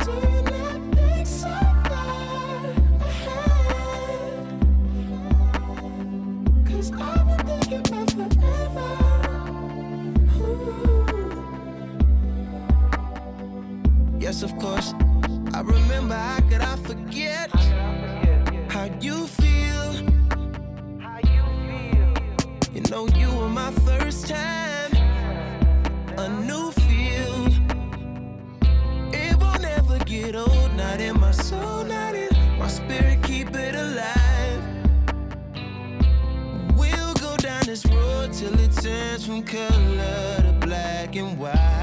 Do 0.05 0.12
you 0.12 0.43
think 0.95 1.27
so 1.27 1.49
far 1.89 2.75
ahead? 3.01 4.37
Cause 6.66 6.89
I've 6.93 7.27
been 7.47 7.61
thinking 7.61 7.81
about 7.87 8.11
forever. 8.11 8.89
Yes, 14.19 14.43
of 14.43 14.53
course. 14.59 14.93
I 15.55 15.61
remember 15.62 16.15
how 16.16 16.41
could 16.51 16.61
I 16.61 16.77
forget 16.77 17.51
how 18.70 18.85
you 19.01 19.27
You 22.99 23.07
know 23.07 23.16
you 23.16 23.33
were 23.33 23.49
my 23.49 23.70
first 23.87 24.27
time, 24.27 24.93
a 26.16 26.29
new 26.29 26.73
feel. 26.73 27.47
It 29.15 29.39
will 29.39 29.61
never 29.61 30.01
get 30.01 30.35
old, 30.35 30.75
not 30.75 31.01
in 31.01 31.20
my 31.20 31.31
soul, 31.31 31.85
not 31.85 32.16
in 32.16 32.29
my 32.59 32.66
spirit. 32.66 33.23
Keep 33.23 33.55
it 33.55 33.77
alive. 33.77 34.65
We'll 36.77 37.15
go 37.15 37.37
down 37.37 37.66
this 37.66 37.87
road 37.87 38.33
till 38.33 38.59
it 38.59 38.73
turns 38.73 39.25
from 39.25 39.45
color 39.45 40.43
to 40.43 40.57
black 40.59 41.15
and 41.15 41.39
white. 41.39 41.78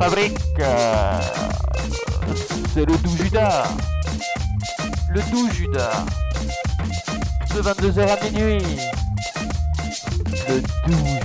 fabrique, 0.00 0.38
euh, 0.60 1.20
c'est 2.72 2.86
le 2.86 2.96
doux 2.96 3.16
Judas. 3.22 3.64
Le 5.10 5.20
doux 5.30 5.50
Judas. 5.52 6.06
De 7.54 7.60
22h 7.60 8.08
à 8.08 8.30
minuit. 8.30 8.62
Le 10.48 10.60
doux 10.86 11.19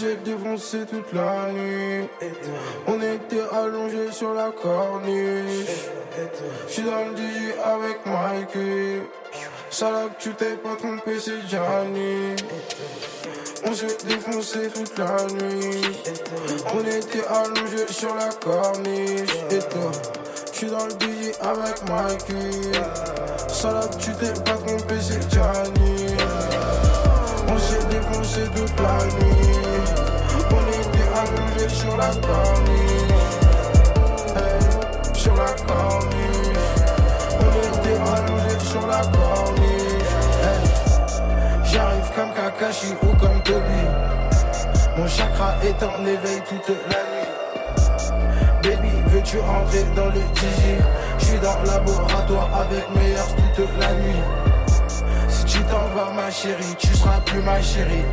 S'est 0.00 0.16
défoncé 0.24 0.78
toute 0.86 1.12
la 1.12 1.52
nuit. 1.52 2.08
On 2.86 2.98
était 3.02 3.44
allongés 3.52 4.10
sur 4.10 4.32
la 4.32 4.50
corniche. 4.50 5.90
J'suis 6.66 6.84
dans 6.84 7.04
le 7.04 7.14
DJ 7.14 7.52
avec 7.62 8.06
Mikey. 8.06 9.02
Salade, 9.68 10.12
tu 10.18 10.32
t'es 10.32 10.56
pas 10.56 10.74
trompé, 10.78 11.18
c'est 11.20 11.42
Johnny. 11.50 12.34
On 13.66 13.74
s'est 13.74 13.98
défoncé 14.06 14.70
toute 14.74 14.96
la 14.96 15.22
nuit. 15.34 15.82
On 16.74 16.80
était 16.80 17.26
allongés 17.28 17.92
sur 17.92 18.14
la 18.14 18.30
corniche. 18.30 19.36
Et 19.50 19.58
toi, 19.58 19.92
j'suis 20.50 20.68
dans 20.68 20.86
le 20.86 20.92
DJ 20.92 21.34
avec 21.42 21.82
Mikey. 21.90 22.72
Salade, 23.48 23.98
tu 23.98 24.12
t'es 24.12 24.32
pas 24.44 24.56
trompé, 24.56 24.94
c'est 24.98 25.30
Johnny. 25.30 25.99
On 27.52 27.58
s'est 27.58 27.84
défoncé 27.90 28.42
toute 28.54 28.80
la 28.80 29.04
nuit. 29.04 29.50
On 30.52 30.64
était 30.68 31.08
allongés 31.20 31.68
sur 31.68 31.96
la 31.96 32.06
corniche. 32.06 33.10
Sur 35.14 35.34
la 35.34 35.52
corniche. 35.66 36.68
On 37.40 37.50
était 37.68 37.98
allongés 37.98 38.60
sur 38.60 38.86
la 38.86 39.00
corniche. 39.00 40.14
J'arrive 41.64 42.10
comme 42.14 42.32
Kakashi 42.34 42.94
ou 43.02 43.16
comme 43.16 43.42
Toby. 43.42 43.84
Mon 44.96 45.08
chakra 45.08 45.54
est 45.64 45.82
en 45.82 46.04
éveil 46.06 46.40
toute 46.48 46.68
la 46.68 47.02
nuit. 47.10 47.30
Baby, 48.62 48.92
veux-tu 49.06 49.38
entrer 49.38 49.84
dans 49.96 50.06
le 50.06 50.20
DJ 50.34 50.78
J'suis 51.18 51.38
dans 51.38 51.58
le 51.62 51.68
laboratoire 51.68 52.48
avec 52.60 52.84
mes 52.94 53.16
heures 53.16 53.34
toute 53.56 53.80
la 53.80 53.92
nuit. 53.94 54.59
Ma 56.08 56.30
chérie, 56.30 56.76
tu 56.78 56.88
seras 56.88 57.20
plus 57.20 57.42
ma 57.42 57.60
chérie. 57.60 58.04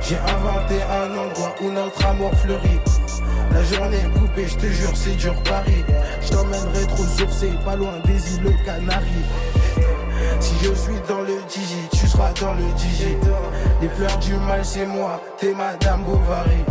J'ai 0.00 0.16
inventé 0.16 0.82
un 0.82 1.10
endroit 1.10 1.54
où 1.60 1.70
notre 1.70 2.06
amour 2.06 2.32
fleurit. 2.36 2.80
La 3.52 3.62
journée 3.64 3.98
est 3.98 4.18
coupée, 4.18 4.46
je 4.46 4.56
te 4.56 4.66
jure, 4.66 4.90
c'est 4.94 5.16
dur 5.16 5.34
Paris. 5.44 5.84
Je 6.22 6.30
t'emmènerai 6.30 6.86
trop 6.86 7.04
sourcé, 7.04 7.50
pas 7.64 7.76
loin 7.76 7.92
des 8.06 8.34
îles 8.34 8.56
Canaries. 8.64 9.26
Si 10.40 10.54
je 10.62 10.72
suis 10.74 11.00
dans 11.06 11.20
le 11.20 11.34
DJ, 11.48 11.88
tu 11.92 12.06
seras 12.06 12.32
dans 12.40 12.54
le 12.54 12.64
DJ. 12.78 13.16
Les 13.82 13.88
fleurs 13.90 14.18
du 14.18 14.34
mal, 14.34 14.64
c'est 14.64 14.86
moi, 14.86 15.20
t'es 15.38 15.52
Madame 15.52 16.04
Bovary. 16.04 16.64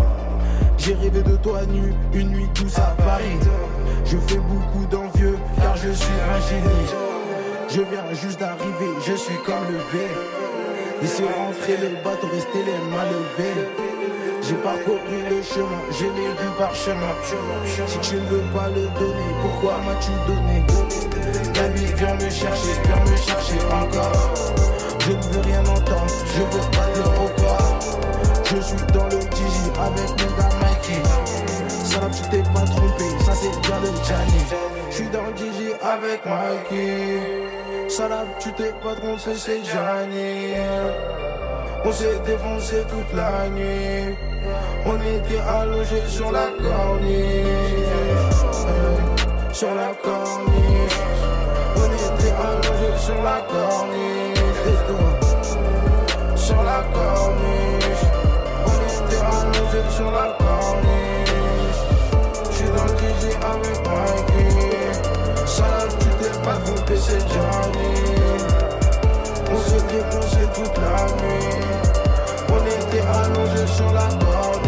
J'ai 0.77 0.95
rêvé 0.95 1.21
de 1.21 1.35
toi 1.37 1.61
nu, 1.67 1.93
une 2.13 2.29
nuit 2.29 2.49
douce 2.55 2.79
à 2.79 2.95
Paris. 3.03 3.37
Je 4.05 4.17
fais 4.17 4.39
beaucoup 4.39 4.85
d'envieux, 4.87 5.37
car 5.61 5.75
je 5.77 5.91
suis 5.91 6.13
un 6.13 6.39
génie. 6.49 6.87
Je 7.69 7.81
viens 7.81 8.13
juste 8.13 8.39
d'arriver, 8.39 8.91
je 9.05 9.13
suis 9.13 9.35
comme 9.45 9.65
le 9.69 9.77
V. 9.77 10.07
Laissez 11.01 11.23
rentrer 11.23 11.77
le 11.77 11.89
bateau, 12.03 12.27
restez 12.33 12.63
les 12.65 12.79
mains 12.89 13.05
levées. 13.05 13.67
J'ai 14.41 14.55
parcouru 14.55 15.19
le 15.29 15.41
chemin, 15.43 15.81
je 15.91 16.05
l'ai 16.05 16.29
vu 16.39 16.49
par 16.57 16.73
chemin. 16.73 17.13
Si 17.85 17.99
tu 17.99 18.15
ne 18.15 18.21
veux 18.21 18.43
pas 18.53 18.67
le 18.69 18.87
donner, 18.99 19.31
pourquoi 19.41 19.77
m'as-tu 19.85 20.11
donné? 20.25 20.63
Gabi, 21.53 21.85
viens 21.95 22.13
me 22.15 22.29
chercher, 22.29 22.73
viens 22.85 23.11
me 23.11 23.17
chercher 23.17 23.59
encore. 23.71 24.33
Je 24.99 25.11
ne 25.11 25.21
veux 25.21 25.41
rien 25.41 25.59
entendre, 25.61 26.13
je 26.35 26.41
veux 26.41 26.71
pas 26.71 26.87
de 26.95 27.01
repas. 27.19 27.79
Je 28.45 28.61
suis 28.61 28.85
dans 28.93 29.05
le 29.05 29.19
DJ 29.19 29.67
avec 29.77 30.09
mon 30.09 30.31
gars 30.37 30.49
Mikey. 30.61 31.03
Ça 31.83 31.99
tu 32.11 32.29
t'es 32.29 32.43
pas 32.53 32.61
trompé, 32.61 33.03
ça 33.25 33.33
c'est 33.35 33.59
bien 33.61 33.79
le 33.81 33.87
Johnny. 34.07 34.43
Je 34.89 34.95
suis 34.95 35.09
dans 35.09 35.23
le 35.23 35.35
DJ 35.35 35.73
avec 35.81 36.25
Mikey. 36.25 37.56
Salade, 37.89 38.27
tu 38.39 38.51
t'es 38.51 38.73
pas 38.83 38.95
trompé, 38.95 39.33
c'est 39.35 39.63
Johnny. 39.63 40.55
On 41.85 41.91
s'est 41.91 42.19
défoncé 42.25 42.83
toute 42.89 43.13
la 43.15 43.47
nuit. 43.47 44.13
On 44.85 44.95
était 44.95 45.39
allongés 45.47 46.05
sur 46.05 46.31
la 46.31 46.47
corniche. 46.61 47.15
Sur 49.53 49.73
la 49.73 49.93
corniche. 50.03 50.99
On 51.77 51.85
était 51.85 52.33
allongés 52.33 52.97
sur 52.97 53.23
la 53.23 53.41
corniche. 53.47 54.37
Sur 56.35 56.61
la 56.63 56.83
corniche. 56.93 58.05
On 58.65 58.79
était 59.05 59.23
allongés 59.23 59.89
sur 59.95 60.11
la 60.11 60.35
corniche. 60.37 61.83
J'suis 62.51 62.67
dans 62.67 62.85
le 62.85 62.91
avec 63.45 63.79
Mikey. 63.87 64.56
Pas 66.47 66.55
trompé, 66.59 66.95
c'est 66.95 67.19
Johnny. 67.27 67.91
On 69.51 69.57
s'est 69.57 69.83
défoncé 69.91 70.47
toute 70.53 70.77
la 70.77 71.03
nuit. 71.17 71.59
On 72.47 72.65
était 72.65 73.01
allongés 73.01 73.67
sur 73.67 73.91
la 73.91 74.07
corniche. 74.07 74.66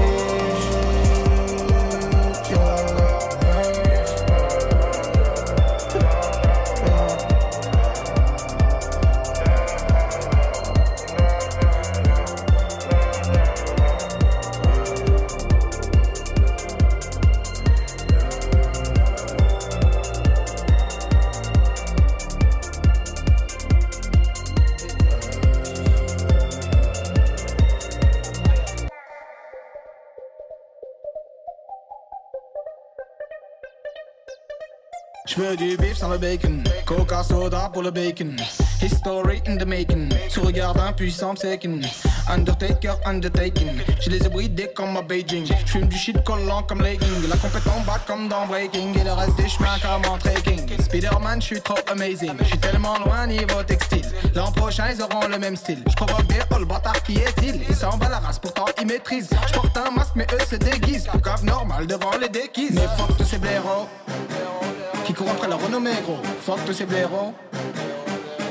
J'veux 35.40 35.56
du 35.56 35.78
beef 35.78 35.96
sans 35.96 36.10
le 36.10 36.18
bacon, 36.18 36.62
coca 36.86 37.24
soda 37.24 37.70
pour 37.72 37.82
le 37.82 37.92
bacon. 37.92 38.36
History 38.82 39.42
in 39.48 39.56
the 39.56 39.66
making, 39.66 40.10
sous 40.28 40.42
regard 40.42 40.76
impuissant 40.76 41.34
shaken. 41.34 41.82
Undertaker, 42.28 42.96
undertaking. 43.06 43.82
J'ai 44.02 44.10
les 44.10 44.26
hybridés 44.26 44.70
comme 44.76 44.98
à 44.98 45.02
Beijing. 45.02 45.46
J'fume 45.66 45.88
du 45.88 45.98
shit 45.98 46.22
collant 46.26 46.64
comme 46.64 46.82
legging. 46.82 47.30
La 47.30 47.38
compétence 47.38 47.86
bat 47.86 48.02
comme 48.06 48.28
dans 48.28 48.48
Breaking. 48.48 48.94
Et 49.00 49.04
le 49.06 49.14
reste 49.14 49.38
des 49.38 49.48
chemins 49.48 49.80
comme 49.82 50.12
en 50.12 50.18
trekking. 50.18 50.68
Spider-Man, 50.78 51.42
j'suis 51.42 51.62
trop 51.62 51.80
amazing. 51.90 52.36
J'suis 52.44 52.60
tellement 52.60 53.00
loin 53.06 53.26
niveau 53.26 53.64
textile. 53.64 54.12
L'an 54.36 54.52
prochain, 54.52 54.88
ils 54.94 55.02
auront 55.02 55.26
le 55.26 55.40
même 55.40 55.56
style. 55.56 55.84
J'provoque 55.88 56.28
des 56.28 56.42
halls, 56.54 56.66
bâtard 56.66 57.02
qui 57.04 57.16
est-il? 57.16 57.62
Ils 57.70 57.76
s'en 57.76 57.98
bat 57.98 58.10
la 58.10 58.20
race, 58.20 58.40
pourtant 58.40 58.66
ils 58.78 58.88
maîtrisent. 58.88 59.30
J'porte 59.48 59.78
un 59.78 59.92
masque, 59.92 60.16
mais 60.16 60.28
eux 60.34 60.46
se 60.50 60.58
déguisent. 60.58 61.08
Poucave 61.08 61.46
normal 61.46 61.88
devant 61.88 62.12
les 62.20 62.28
déquises. 62.28 62.72
Mais 62.74 62.88
fuck 62.98 63.16
tous 63.18 63.24
ces 63.24 63.38
blaireaux. 63.38 63.88
Qui 65.10 65.16
court 65.16 65.32
après 65.32 65.48
la 65.48 65.56
renommée 65.56 65.96
gros. 66.06 66.20
Fuck 66.46 66.64
tous 66.68 66.74
ces 66.74 66.86
blaireaux. 66.86 67.34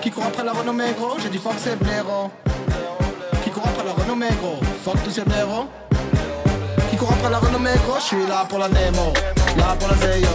Qui 0.03 0.11
court 0.11 0.25
après 0.27 0.43
la 0.43 0.51
renommée 0.51 0.93
gros. 0.99 1.17
J'ai 1.23 1.29
dit 1.29 1.39
fuck 1.39 1.55
ces 1.57 1.77
blaireaux. 1.77 2.33
Qui 3.45 3.51
court 3.51 3.63
après 3.65 3.85
la 3.85 3.93
renommée 3.93 4.27
gros. 4.43 4.59
Fuck 4.85 5.01
tous 5.05 5.13
ces 5.13 5.23
blaireaux. 5.23 5.69
Qui 6.91 6.97
court 6.97 7.13
après 7.13 7.31
la 7.31 7.39
renommée 7.39 7.77
gros. 7.87 8.01
Je 8.01 8.07
suis 8.07 8.27
là 8.27 8.45
pour 8.49 8.59
la 8.59 8.69
Nemo 8.69 9.13
Là 9.57 9.77
pour 9.79 9.87
la 9.87 9.95
Zeyo. 9.99 10.35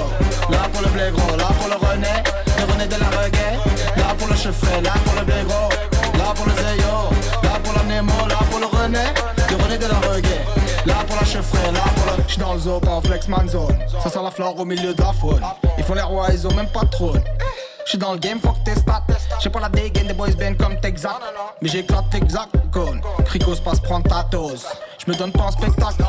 Là 0.50 0.60
pour 0.72 0.82
le 0.84 0.88
blé 0.92 1.12
gros. 1.12 1.36
Là 1.36 1.50
pour 1.60 1.68
le 1.68 1.76
René. 1.76 2.16
Le 2.58 2.72
René 2.72 2.88
de 2.88 2.96
la 3.02 3.10
reggae. 3.20 3.60
Là 3.98 4.16
pour 4.18 4.30
le 4.30 4.36
chevré 4.36 4.80
Là 4.80 4.94
pour 5.04 5.20
le 5.20 5.26
blé 5.26 5.44
gros. 5.46 6.18
Là 6.18 6.34
pour 6.34 6.46
le 6.46 6.54
Zeyo. 6.54 7.12
Là 7.44 7.60
pour 7.62 7.74
la 7.74 7.84
Nemo. 7.84 8.14
Là 8.30 8.38
pour 8.50 8.62
le 8.62 8.68
René. 8.68 9.04
Le 9.50 9.56
René 9.62 9.78
de 9.78 9.88
la 9.88 10.00
reggae 10.00 10.73
Là 10.86 10.96
pour 11.08 11.16
la 11.16 11.26
chevrée, 11.26 11.72
là 11.72 11.80
pour 11.96 12.18
le. 12.18 12.24
J'suis 12.28 12.40
dans 12.40 12.54
le 12.54 12.60
zoo, 12.60 12.80
pas 12.80 12.92
en 12.92 13.02
flexman 13.02 13.48
zone. 13.48 13.78
Ça 14.02 14.10
sent 14.10 14.20
la 14.24 14.32
flore 14.32 14.60
au 14.60 14.66
milieu 14.66 14.94
de 14.94 15.02
la 15.02 15.14
faune. 15.14 15.42
Ils 15.78 15.84
font 15.84 15.94
les 15.94 16.02
rois, 16.02 16.28
ils 16.32 16.46
ont 16.46 16.54
même 16.54 16.68
pas 16.68 16.82
de 16.82 16.90
trône. 16.90 17.24
J'suis 17.86 17.98
dans 17.98 18.14
le 18.14 18.20
game, 18.20 18.40
fuck 18.40 18.64
tes 18.64 18.76
stats. 18.76 19.04
J'ai 19.42 19.50
pas 19.50 19.60
la 19.60 19.70
dégaine 19.70 20.08
des 20.08 20.14
boys 20.14 20.32
band 20.32 20.56
comme 20.60 20.80
Texac. 20.80 21.14
Mais 21.62 21.70
j'éclate 21.70 22.10
Texacone. 22.10 23.02
Crico 23.26 23.56
se 23.56 23.62
passe 23.62 23.80
prendre 23.80 24.08
ta 24.10 24.24
dose. 24.24 24.66
J'me 25.06 25.16
donne 25.16 25.32
pas 25.32 25.44
en 25.44 25.52
spectacle. 25.52 26.04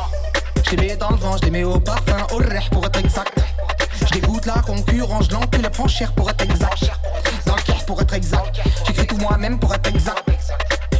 J'les 0.69 0.79
mets 0.79 0.95
dans 0.95 1.09
le 1.09 1.17
vent, 1.17 1.37
j'les 1.37 1.51
mets 1.51 1.63
au 1.63 1.79
parfum, 1.79 2.25
au 2.31 2.37
rech 2.37 2.69
pour 2.71 2.85
être 2.85 2.99
exact. 2.99 3.39
J'dégoûte 4.07 4.45
la 4.45 4.61
concurrence, 4.61 5.25
j'l'encule, 5.29 5.61
elle 5.63 5.69
prend 5.69 5.87
cher 5.87 6.11
pour 6.13 6.29
être 6.29 6.41
exact. 6.41 6.91
Dans 7.45 7.55
le 7.55 7.85
pour 7.85 8.01
être 8.01 8.13
exact. 8.13 8.61
J'écris 8.87 9.07
tout 9.07 9.17
moi-même 9.17 9.59
pour 9.59 9.73
être 9.73 9.87
exact. 9.87 10.23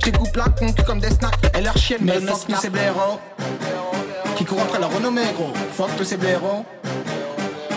J'découpe 0.06 0.36
la 0.36 0.50
concu 0.50 0.84
comme 0.84 1.00
des 1.00 1.10
snacks. 1.10 1.34
Et 1.58 1.62
leur 1.62 1.76
chienne, 1.76 2.02
mais 2.04 2.20
fuck 2.20 2.46
tous 2.48 2.62
ces 2.62 2.70
blaireaux. 2.70 3.20
Qui 4.36 4.46
court 4.46 4.62
après 4.62 4.80
la 4.80 4.86
renommée 4.86 5.26
gros. 5.36 5.52
Fuck 5.74 5.90
tous 5.98 6.04
ces 6.04 6.18
blaireaux. 6.18 6.64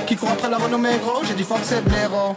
Qui 0.06 0.14
court 0.14 0.28
après 0.32 0.50
la 0.50 0.58
renommée 0.58 0.98
gros. 1.02 1.22
J'ai 1.26 1.32
dit 1.32 1.42
fuck 1.42 1.60
ces 1.62 1.80
blaireaux. 1.80 2.36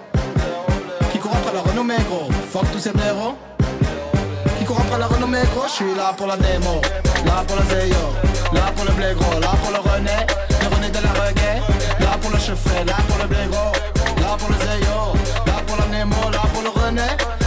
Qui 1.12 1.20
court 1.20 1.34
après 1.36 1.54
la 1.54 1.60
renommée 1.60 1.98
gros. 2.10 2.30
Fuck 2.54 2.72
tous 2.72 2.80
ces 2.80 2.92
blaireaux. 2.92 3.36
Qui 4.60 4.64
court 4.64 4.80
après 4.80 4.98
la 4.98 5.08
renommée 5.08 5.44
gros. 5.54 5.68
Je 5.68 5.74
suis 5.74 5.94
là 5.98 6.14
pour 6.16 6.28
la 6.28 6.38
démo. 6.38 6.80
Là 7.26 7.44
pour 7.46 7.58
la 7.58 7.64
Zeyo 7.64 7.96
Là 8.54 8.72
pour 8.74 8.86
le 8.86 8.92
blé 8.94 9.14
gros 9.14 9.40
Là 9.42 9.52
pour 9.62 9.72
le 9.72 9.80
René. 9.80 10.26
Le 10.62 10.74
René 10.74 10.90
de 10.90 11.00
la 11.04 11.12
reggae. 11.22 11.71
Pour 12.22 12.32
le 12.32 12.40
chevreuil, 12.40 12.86
là 12.86 12.96
pour 13.08 13.18
le 13.18 13.28
gros. 13.50 13.72
Là 14.22 14.38
pour 14.38 14.50
le 14.50 14.56
Zeyo, 14.56 15.14
là 15.46 15.54
pour 15.66 15.78
la 15.78 15.86
Nemo, 15.88 16.30
là 16.32 16.42
pour 16.54 16.62
le 16.62 16.70
René. 16.70 17.02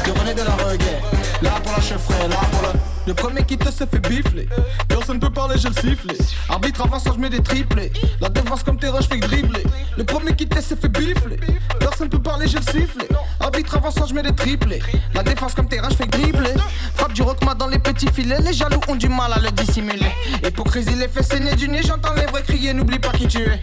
Le 0.06 0.12
René 0.12 0.34
de 0.34 0.42
la 0.42 0.55
reggae. 0.64 1.01
Là 1.42 1.52
pour 1.62 1.72
la 1.72 1.80
chevreuil, 1.80 2.28
là 2.28 2.36
pour 2.51 2.62
le. 2.62 2.78
Le 3.06 3.12
premier 3.12 3.42
qui 3.44 3.59
te 3.59 3.70
se 3.70 3.84
fait 3.84 3.98
bifler. 3.98 4.48
Personne 4.88 5.20
peut 5.20 5.28
parler, 5.28 5.56
je 5.59 5.68
le 5.68 5.74
siffler. 5.74 6.16
Arbitre 6.48 6.80
avançant, 6.82 7.12
je 7.12 7.18
mets 7.18 7.28
des 7.28 7.42
triplés. 7.42 7.92
La 8.20 8.30
défense 8.30 8.62
comme 8.62 8.78
terrain, 8.78 8.98
je 9.02 9.09
fais 9.09 9.18
dribbler. 9.18 9.62
Le 9.98 10.05
premier 10.05 10.34
qui 10.34 10.46
te 10.48 10.59
se 10.60 10.74
fait 10.74 10.88
bifler. 10.88 11.36
Personne 11.78 12.09
peut 12.09 12.18
parler, 12.18 12.48
je 12.48 12.56
le 12.56 12.62
siffler. 12.62 13.06
Arbitre 13.40 13.76
avançant, 13.76 14.06
je 14.06 14.14
mets 14.14 14.22
des 14.22 14.34
triplés. 14.34 14.80
La 15.12 15.22
défense 15.22 15.55
comme 15.55 15.68
terrain, 15.68 15.90
je 15.90 15.96
fais 15.96 16.06
dribbler. 16.06 16.55
Frappe 16.94 17.12
du 17.12 17.20
rockma 17.20 17.52
dans 17.55 17.66
les 17.66 17.78
petits 17.78 18.09
filets. 18.10 18.40
Les 18.40 18.55
jaloux 18.55 18.80
ont 18.88 18.96
du 18.96 19.10
mal 19.10 19.32
à 19.34 19.38
le 19.38 19.51
dissimuler. 19.51 20.12
Hypocrisie, 20.42 20.94
les 20.94 21.09
fait 21.09 21.22
saigner 21.22 21.55
du 21.55 21.68
nez. 21.68 21.82
J'entends 21.82 22.14
les 22.14 22.24
vrais 22.24 22.42
crier. 22.42 22.72
N'oublie 22.72 22.98
pas 22.98 23.10
qui 23.10 23.28
tu 23.28 23.42
es. 23.42 23.60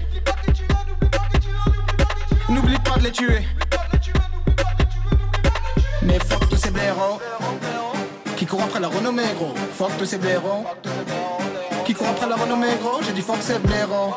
N'oublie 2.52 2.78
pas 2.80 2.98
de 2.98 3.03
les 3.03 3.11
tuer. 3.11 3.48
Mais 6.02 6.19
fuck 6.19 6.49
tous 6.49 6.57
ces 6.57 6.72
blaireaux. 6.72 7.19
Qui 8.38 8.45
courent 8.45 8.64
après 8.64 8.80
la 8.80 8.90
renommée 8.90 9.23
gros. 9.38 9.53
Fuck 9.78 9.98
tous 9.98 10.06
ces 10.06 10.18
blaireaux. 10.18 10.65
Qui 11.86 11.94
courent 11.94 12.10
après 12.10 12.28
la 12.28 12.36
renommée 12.36 12.76
gros. 12.82 12.99
J'ai 13.06 13.14
dit 13.14 13.22
fuck 13.22 13.41
ces 13.41 13.60
blaireaux. 13.60 14.15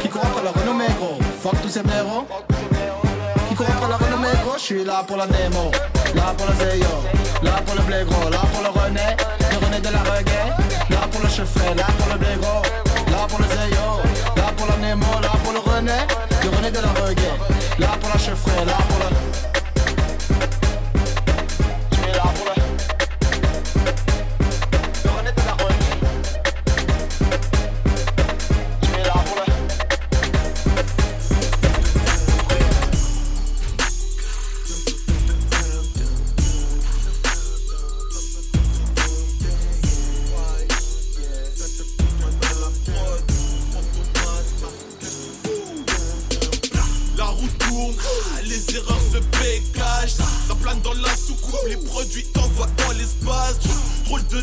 Qui 0.00 0.08
courent 0.08 0.24
après 0.24 0.44
la 0.44 0.52
renommée 0.52 0.88
gros. 0.98 1.18
Fuck 1.42 1.60
tous 1.62 1.68
ces 1.68 1.82
blaireaux. 1.82 2.26
Qui 3.48 3.54
courent 3.54 3.70
après 3.70 3.88
la 3.88 3.96
renommée 3.96 4.28
gros. 4.44 4.56
Je 4.58 4.62
suis 4.62 4.84
là 4.84 5.04
pour 5.06 5.16
la 5.16 5.26
démo, 5.26 5.70
là 6.14 6.34
pour 6.36 6.46
la 6.46 6.54
Zeyo, 6.54 6.86
là 7.42 7.52
pour 7.64 7.74
le 7.76 7.82
blé 7.82 8.04
gros, 8.04 8.28
là 8.30 8.38
pour 8.52 8.62
le 8.62 8.68
René, 8.68 9.16
le 9.52 9.64
René 9.64 9.80
de 9.80 9.90
la 9.90 9.98
reggae, 10.00 10.90
là 10.90 11.06
pour 11.10 11.22
le 11.22 11.28
chevreuil, 11.28 11.74
là 11.76 11.86
pour 11.98 12.12
le 12.12 12.18
blé 12.18 12.28
là 13.12 13.26
pour 13.28 13.38
le 13.38 13.44
Zeyo, 13.44 14.02
la 14.68 14.76
là 15.20 15.32
pour 15.42 15.52
le 15.52 15.58
René, 15.58 15.92
le 16.42 16.48
René 16.50 16.70
de 16.70 16.78
la 16.78 16.88
reggae, 16.88 17.32
là 17.78 17.88
pour 18.00 18.10
la 18.10 18.18
chevreuil, 18.18 18.64
là 18.66 18.78
pour 18.88 18.98
suis 22.02 22.12
là 22.12 22.22
pour 22.34 22.46
le 22.46 22.65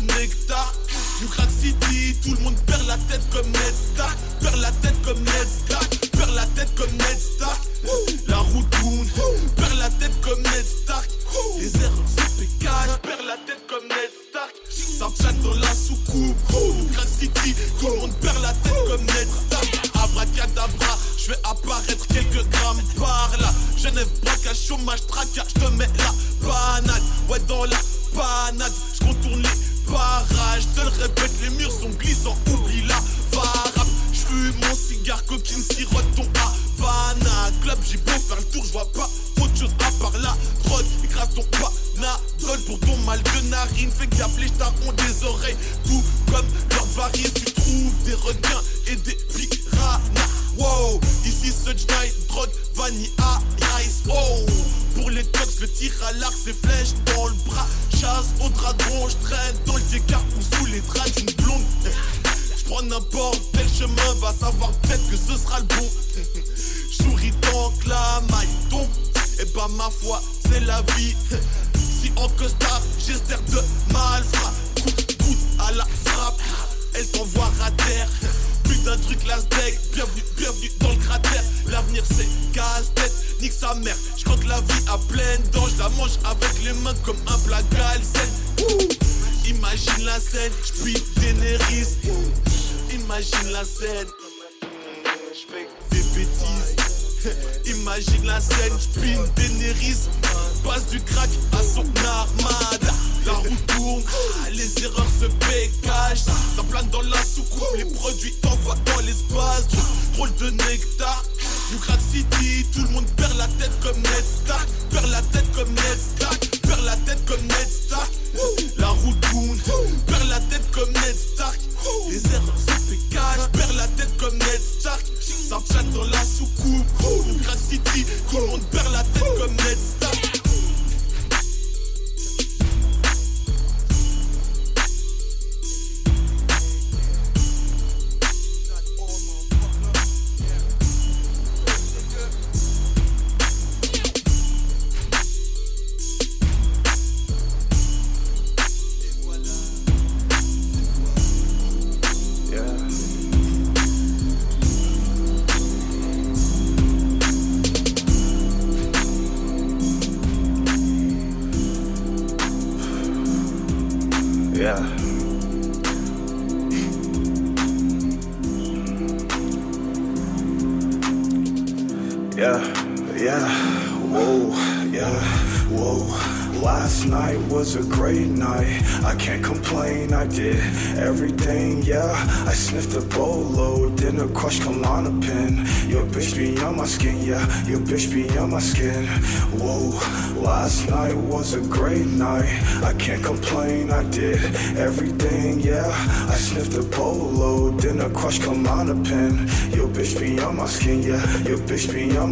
nectar, 0.18 0.72
du 1.20 1.26
crack 1.26 1.48
city, 1.50 2.16
tout 2.22 2.34
le 2.34 2.40
monde 2.40 2.56
perd 2.66 2.86
la 2.86 2.96
tête 2.96 3.22
comme 3.30 3.46
Ned 3.46 3.74
Stark. 3.94 4.16
Perd 4.40 4.56
la 4.56 4.70
tête 4.72 5.00
comme 5.04 5.20
Ned 5.20 5.48
Stark, 5.48 6.10
perd 6.10 6.34
la 6.34 6.46
tête 6.46 6.74
comme 6.74 6.90
Ned 6.90 7.18
Stark. 7.18 7.60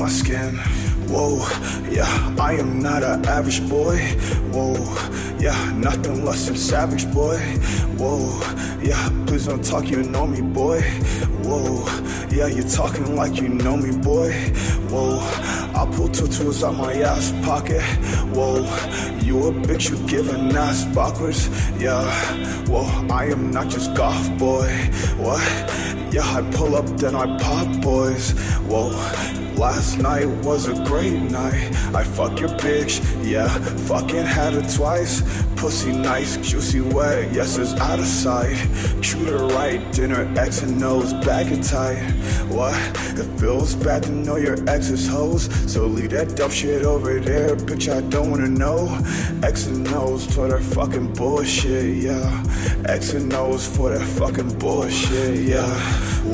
My 0.03 0.09
skin. 0.09 0.57
Whoa, 1.07 1.37
yeah, 1.89 2.35
I 2.41 2.55
am 2.55 2.81
not 2.81 3.05
an 3.05 3.25
average 3.25 3.63
boy. 3.69 3.99
Whoa, 4.51 4.75
yeah, 5.39 5.73
nothing 5.77 6.25
less 6.25 6.47
than 6.47 6.57
savage 6.57 7.07
boy. 7.15 7.39
Whoa, 8.01 8.41
yeah, 8.83 9.09
please 9.27 9.47
don't 9.47 9.65
talk, 9.65 9.89
you 9.89 10.03
know 10.03 10.27
me, 10.27 10.41
boy. 10.41 10.81
Whoa, 11.47 11.87
yeah, 12.31 12.49
you're 12.49 12.69
talking 12.69 13.15
like 13.15 13.37
you 13.41 13.49
know 13.49 13.77
me, 13.77 13.97
boy. 13.97 14.33
Whoa, 14.91 15.21
I 15.79 15.89
pull 15.95 16.09
tutus 16.09 16.65
out 16.65 16.75
my 16.75 16.95
ass 16.95 17.31
pocket. 17.45 17.83
Whoa, 18.35 18.63
you 19.23 19.39
a 19.47 19.53
bitch, 19.53 19.91
you 19.91 19.97
giving 20.09 20.57
ass 20.57 20.85
backwards. 20.97 21.49
Yeah, 21.81 22.03
whoa, 22.67 22.89
I 23.09 23.27
am 23.27 23.53
not 23.53 23.69
just 23.69 23.95
golf 23.95 24.27
boy. 24.37 24.69
What? 25.17 25.47
Yeah, 26.13 26.25
I 26.25 26.43
pull 26.57 26.75
up, 26.75 26.87
then 26.99 27.15
I 27.15 27.39
pop 27.39 27.81
boys. 27.81 28.33
Whoa, 28.67 28.91
last 29.63 29.99
night 29.99 30.27
was 30.45 30.67
a 30.67 30.75
great 30.85 31.23
night. 31.31 31.71
I 31.95 32.03
fuck 32.03 32.41
your 32.41 32.49
bitch, 32.49 32.95
yeah, 33.25 33.47
fucking 33.87 34.25
had 34.25 34.55
it 34.55 34.69
twice. 34.75 35.23
Pussy 35.55 35.93
nice, 35.93 36.37
juicy 36.39 36.81
wet, 36.81 37.33
yes, 37.33 37.59
it's 37.59 37.73
out 37.75 38.01
of 38.01 38.05
sight. 38.05 38.57
Treat 39.01 39.29
her 39.29 39.47
right, 39.59 39.81
dinner, 39.93 40.23
X 40.37 40.63
and 40.63 40.81
nose, 40.81 41.15
bag 41.25 41.47
it 41.53 41.63
tight. 41.63 42.03
What? 42.49 42.75
It 43.17 43.39
feels 43.39 43.77
bad 43.77 44.03
to 44.03 44.11
know 44.11 44.35
your 44.35 44.59
ex 44.69 44.91
is 44.91 45.07
hoes, 45.07 45.45
so 45.73 45.87
leave 45.87 46.11
that 46.11 46.35
dumb 46.35 46.51
shit 46.51 46.85
over 46.85 47.21
there, 47.21 47.55
bitch. 47.55 47.87
I 47.89 48.01
don't 48.09 48.33
wanna 48.33 48.49
know. 48.49 48.99
X 49.45 49.67
and 49.67 49.87
O's 49.95 50.27
for 50.27 50.49
that 50.49 50.63
fucking 50.75 51.13
bullshit, 51.15 51.99
yeah. 51.99 52.45
X 52.87 53.13
and 53.13 53.33
O's 53.33 53.65
for 53.77 53.91
that 53.91 54.05
fucking 54.19 54.59
bullshit, 54.59 55.39
yeah. 55.39 55.71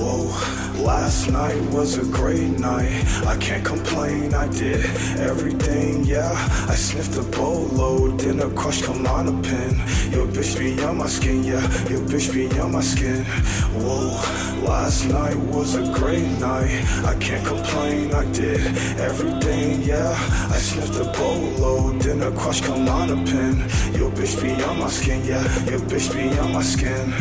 Whoa. 0.09 0.59
Last 0.83 1.31
night 1.31 1.61
was 1.71 1.99
a 1.99 2.05
great 2.05 2.59
night. 2.59 3.05
I 3.27 3.37
can't 3.37 3.65
complain, 3.65 4.33
I 4.33 4.49
did 4.49 4.83
everything, 5.19 6.05
yeah. 6.05 6.33
I 6.67 6.75
sniffed 6.77 7.19
a 7.19 7.23
bolo, 7.37 8.17
didn't 8.17 8.55
crush 8.57 8.81
Kalana 8.81 9.35
pin. 9.45 9.73
Your 10.13 10.27
bitch 10.27 10.59
be 10.59 10.83
on 10.83 10.97
my 10.97 11.09
skin, 11.09 11.45
yeah. 11.45 11.61
Your 11.91 12.01
bitch 12.01 12.33
be 12.33 12.49
on 12.59 12.73
my 12.73 12.81
skin. 12.81 13.25
Whoa, 13.75 14.09
last 14.65 15.09
night 15.09 15.37
was 15.37 15.75
a 15.75 15.85
great 15.93 16.31
night. 16.39 16.71
I 17.05 17.15
can't 17.21 17.47
complain, 17.47 18.15
I 18.15 18.25
did 18.33 18.61
everything, 18.99 19.83
yeah. 19.83 20.15
I 20.51 20.57
sniffed 20.57 20.97
a 20.97 21.05
bolo, 21.19 21.93
didn't 21.99 22.35
crush 22.37 22.63
Kalana 22.63 23.17
pin. 23.29 23.59
Your 24.01 24.11
bitch 24.11 24.41
be 24.41 24.63
on 24.65 24.79
my 24.79 24.89
skin, 24.89 25.23
yeah. 25.27 25.43
Your 25.69 25.81
bitch 25.81 26.15
be 26.15 26.39
on 26.39 26.53
my 26.55 26.63
skin. 26.63 27.13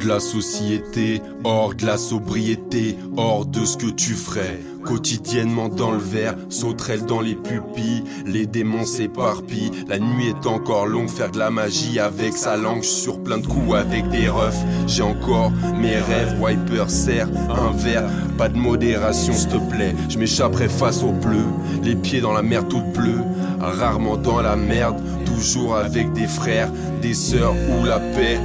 De 0.00 0.08
la 0.08 0.20
société, 0.20 1.20
hors 1.44 1.74
de 1.74 1.86
la 1.86 1.98
sobriété, 1.98 2.96
hors 3.16 3.44
de 3.44 3.64
ce 3.64 3.76
que 3.76 3.90
tu 3.90 4.14
ferais. 4.14 4.58
Quotidiennement 4.84 5.68
dans 5.68 5.92
le 5.92 5.98
verre, 5.98 6.36
sauterelle 6.48 7.04
dans 7.04 7.20
les 7.20 7.34
pupilles, 7.34 8.02
les 8.24 8.46
démons 8.46 8.86
s'éparpillent. 8.86 9.70
La 9.88 9.98
nuit 9.98 10.28
est 10.28 10.46
encore 10.46 10.86
longue, 10.86 11.10
faire 11.10 11.30
de 11.30 11.38
la 11.38 11.50
magie 11.50 11.98
avec 11.98 12.32
sa 12.32 12.56
langue 12.56 12.82
sur 12.82 13.22
plein 13.22 13.38
de 13.38 13.46
coups 13.46 13.74
avec 13.74 14.08
des 14.08 14.28
refs. 14.28 14.64
J'ai 14.86 15.02
encore 15.02 15.52
mes 15.78 15.96
rêves, 15.96 16.40
wiper 16.40 16.88
serre 16.88 17.28
un 17.50 17.76
verre, 17.76 18.08
pas 18.38 18.48
de 18.48 18.56
modération 18.56 19.34
s'il 19.34 19.50
te 19.50 19.70
plaît. 19.70 19.94
Je 20.08 20.18
m'échapperai 20.18 20.68
face 20.68 21.02
au 21.02 21.12
bleu, 21.12 21.44
les 21.82 21.94
pieds 21.94 22.22
dans 22.22 22.32
la 22.32 22.42
mer 22.42 22.66
toute 22.66 22.92
bleue, 22.92 23.20
rarement 23.60 24.16
dans 24.16 24.40
la 24.40 24.56
merde, 24.56 24.96
toujours 25.26 25.76
avec 25.76 26.12
des 26.14 26.26
frères, 26.26 26.70
des 27.02 27.14
sœurs 27.14 27.54
ou 27.54 27.84
la 27.84 27.98
paix. 27.98 28.38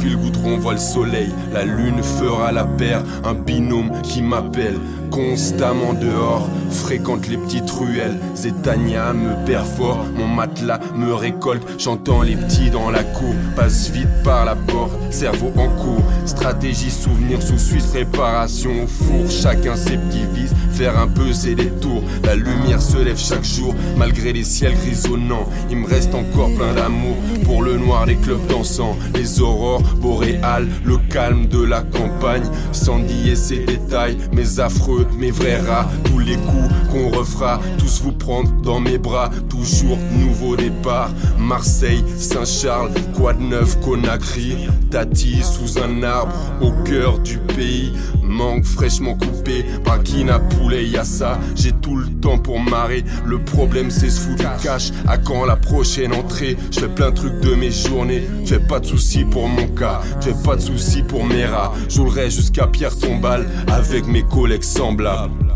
Depuis 0.00 0.12
le 0.12 0.16
goudron 0.16 0.56
voit 0.56 0.72
le 0.72 0.78
soleil, 0.78 1.28
la 1.52 1.66
lune 1.66 2.02
fera 2.02 2.52
la 2.52 2.64
paire, 2.64 3.02
un 3.22 3.34
binôme 3.34 3.92
qui 4.02 4.22
m'appelle 4.22 4.78
constamment 5.10 5.92
dehors, 5.92 6.48
fréquente 6.70 7.28
les 7.28 7.36
petites 7.36 7.70
ruelles. 7.70 8.18
Zetania 8.34 9.12
me 9.12 9.44
perfore, 9.44 10.06
mon 10.16 10.26
matelas 10.26 10.80
me 10.96 11.12
récolte, 11.12 11.62
j'entends 11.78 12.22
les 12.22 12.36
petits 12.36 12.70
dans 12.70 12.90
la 12.90 13.02
cour, 13.02 13.34
passe 13.56 13.90
vite 13.90 14.08
par 14.24 14.44
la 14.44 14.54
porte, 14.54 14.92
cerveau 15.10 15.52
en 15.56 15.68
cours, 15.68 16.02
stratégie, 16.26 16.90
souvenir 16.90 17.42
sous 17.42 17.58
Suisse, 17.58 17.86
préparation 17.86 18.70
au 18.84 18.86
four, 18.86 19.30
chacun 19.30 19.76
ses 19.76 19.96
petits 19.96 20.26
vices, 20.32 20.54
faire 20.72 20.98
un 20.98 21.08
peu 21.08 21.32
ses 21.32 21.54
détours, 21.54 22.02
la 22.24 22.36
lumière 22.36 22.80
se 22.80 22.98
lève 22.98 23.18
chaque 23.18 23.44
jour, 23.44 23.74
malgré 23.96 24.32
les 24.32 24.44
ciels 24.44 24.74
grisonnants, 24.74 25.48
il 25.70 25.76
me 25.76 25.88
reste 25.88 26.14
encore 26.14 26.54
plein 26.54 26.72
d'amour 26.74 27.16
pour 27.44 27.62
le 27.62 27.76
noir, 27.76 28.06
les 28.06 28.16
clubs 28.16 28.46
dansants, 28.46 28.96
les 29.14 29.40
aurores 29.40 29.82
boréales, 29.96 30.68
le 30.84 30.98
calme 31.10 31.46
de 31.46 31.62
la 31.62 31.82
campagne, 31.82 32.48
sans 32.72 32.98
nier 32.98 33.36
ses 33.36 33.64
détails, 33.64 34.16
mes 34.32 34.60
affreux 34.60 35.06
mes 35.18 35.30
vrais 35.30 35.60
rats, 35.60 35.88
tous 36.04 36.18
les 36.18 36.36
coups 36.36 36.68
qu'on 36.90 37.10
refera, 37.10 37.60
tous 37.78 38.02
vous 38.02 38.12
prendre 38.12 38.50
dans 38.62 38.80
mes 38.80 38.98
bras, 38.98 39.30
toujours 39.48 39.98
nouveau 40.18 40.56
départ. 40.56 41.10
Marseille, 41.38 42.04
Saint-Charles, 42.16 42.90
quoi 43.16 43.32
de 43.32 43.42
neuf, 43.42 43.78
Conakry, 43.80 44.68
Tati 44.90 45.42
sous 45.42 45.78
un 45.78 46.02
arbre, 46.02 46.34
au 46.60 46.72
cœur 46.84 47.18
du 47.20 47.38
pays, 47.38 47.92
mangue 48.22 48.64
fraîchement 48.64 49.14
coupé, 49.14 49.64
Bakina 49.84 50.38
poulet, 50.38 50.86
y'a 50.86 51.04
ça, 51.04 51.38
j'ai 51.54 51.72
tout 51.72 51.96
le 51.96 52.06
temps 52.06 52.38
pour 52.38 52.60
marrer. 52.60 53.04
Le 53.26 53.38
problème 53.38 53.90
c'est 53.90 54.10
se 54.10 54.20
foutre 54.20 54.44
cash, 54.62 54.90
à 55.06 55.18
quand 55.18 55.44
la 55.44 55.56
prochaine 55.56 56.12
entrée? 56.12 56.56
Je 56.70 56.80
fais 56.80 56.88
plein 56.88 57.10
de 57.10 57.16
trucs 57.16 57.40
de 57.40 57.54
mes 57.54 57.70
journées, 57.70 58.22
fais 58.46 58.58
pas 58.58 58.80
de 58.80 58.86
soucis 58.86 59.24
pour 59.24 59.48
mon 59.48 59.66
cas, 59.80 60.00
fais 60.20 60.34
pas 60.44 60.56
de 60.56 60.60
soucis 60.60 61.02
pour 61.02 61.24
mes 61.24 61.46
rats. 61.46 61.72
J'oulerai 61.88 62.30
jusqu'à 62.30 62.66
Pierre 62.66 62.96
Tombal 62.96 63.48
avec 63.68 64.06
mes 64.06 64.22
collègues 64.22 64.62
semblables. 64.62 65.54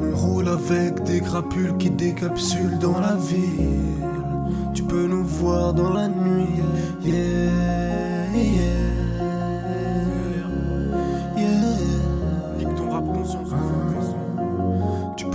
On 0.00 0.16
roule 0.16 0.48
avec 0.48 1.02
des 1.04 1.20
crapules 1.20 1.76
qui 1.78 1.90
décapsulent 1.90 2.78
dans 2.80 2.98
la 2.98 3.14
ville. 3.16 4.06
Tu 4.74 4.82
peux 4.82 5.06
nous 5.06 5.24
voir 5.24 5.74
dans 5.74 5.92
la 5.92 6.08
nuit. 6.08 6.62
Yeah. 7.04 8.17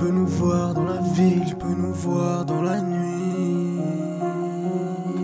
Peux 0.03 0.11
nous 0.11 0.27
voir 0.27 0.73
dans 0.73 0.84
la 0.84 0.99
ville, 1.15 1.43
tu 1.47 1.55
peux 1.55 1.73
nous 1.77 1.93
voir 1.93 2.43
dans 2.43 2.61
la 2.61 2.81
nuit. 2.81 3.80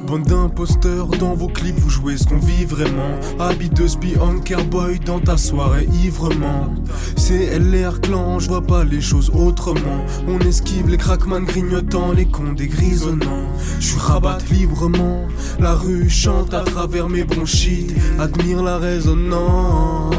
Bande 0.07 0.23
d'imposteurs 0.23 1.07
dans 1.07 1.33
vos 1.33 1.49
clips, 1.49 1.77
vous 1.77 1.89
jouez 1.89 2.15
ce 2.17 2.25
qu'on 2.25 2.37
vit 2.37 2.63
vraiment. 2.63 3.19
Habit 3.39 3.69
de 3.71 3.85
spi 3.87 4.15
anchor 4.21 4.63
boy 4.63 4.99
dans 4.99 5.19
ta 5.19 5.35
soirée 5.35 5.89
ivrement. 6.03 6.73
C'est 7.17 7.59
LR 7.59 7.99
clan, 7.99 8.39
je 8.39 8.47
vois 8.47 8.61
pas 8.61 8.85
les 8.85 9.01
choses 9.01 9.29
autrement. 9.35 10.05
On 10.27 10.39
esquive 10.39 10.87
les 10.87 10.97
crackman 10.97 11.41
grignotants, 11.41 12.13
les 12.13 12.27
cons 12.27 12.53
dégrisonnants. 12.53 13.49
Je 13.79 13.85
suis 13.85 13.99
rabatte 13.99 14.49
librement, 14.49 15.27
la 15.59 15.75
rue 15.75 16.09
chante 16.09 16.53
à 16.53 16.61
travers 16.61 17.09
mes 17.09 17.25
bronchites. 17.25 17.93
Admire 18.17 18.63
la 18.63 18.77
résonance, 18.77 20.15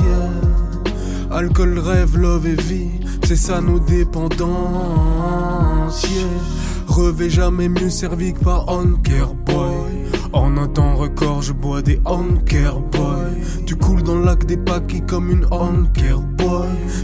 yeah. 0.00 0.30
Alcool, 1.32 1.78
rêve, 1.78 2.18
love 2.18 2.44
et 2.48 2.60
vie, 2.60 2.90
c'est 3.24 3.36
ça 3.36 3.60
nos 3.60 3.78
dépendances, 3.78 4.48
yeah. 6.10 6.26
Revais 6.86 7.30
jamais 7.30 7.68
mieux 7.68 7.90
servi 7.90 8.32
que 8.32 8.40
par 8.40 8.68
Anker 8.68 9.34
Boy. 9.46 9.76
En 10.32 10.56
un 10.56 10.68
temps 10.68 10.96
record, 10.96 11.42
je 11.42 11.52
bois 11.52 11.82
des 11.82 12.00
Anker 12.04 12.80
Boy. 12.80 13.42
Tu 13.66 13.76
coules 13.76 14.02
dans 14.02 14.16
le 14.16 14.24
lac 14.24 14.44
des 14.44 14.56
paquets 14.56 15.02
comme 15.06 15.30
une 15.30 15.46
Anker 15.50 16.18
Boy. 16.18 16.39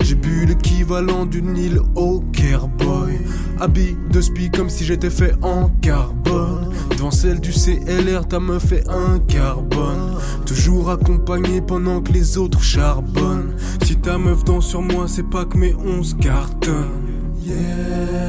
J'ai 0.00 0.14
bu 0.14 0.46
l'équivalent 0.46 1.26
d'une 1.26 1.56
île 1.56 1.80
au 1.94 2.20
Kerboy. 2.32 3.18
Habit 3.60 3.96
de 4.10 4.20
spi 4.20 4.50
comme 4.50 4.68
si 4.68 4.84
j'étais 4.84 5.10
fait 5.10 5.34
en 5.42 5.68
carbone. 5.80 6.72
Devant 6.90 7.10
celle 7.10 7.40
du 7.40 7.50
CLR, 7.50 8.26
ta 8.28 8.40
meuf 8.40 8.66
fait 8.66 8.84
un 8.88 9.18
carbone. 9.18 10.16
Toujours 10.44 10.90
accompagné 10.90 11.60
pendant 11.60 12.00
que 12.00 12.12
les 12.12 12.38
autres 12.38 12.62
charbonnent. 12.62 13.54
Si 13.84 13.96
ta 13.96 14.18
meuf 14.18 14.44
danse 14.44 14.66
sur 14.66 14.82
moi, 14.82 15.06
c'est 15.08 15.28
pas 15.28 15.44
que 15.44 15.56
mes 15.58 15.74
11 15.74 16.16
cartonnent. 16.20 17.06
Yeah. 17.42 18.26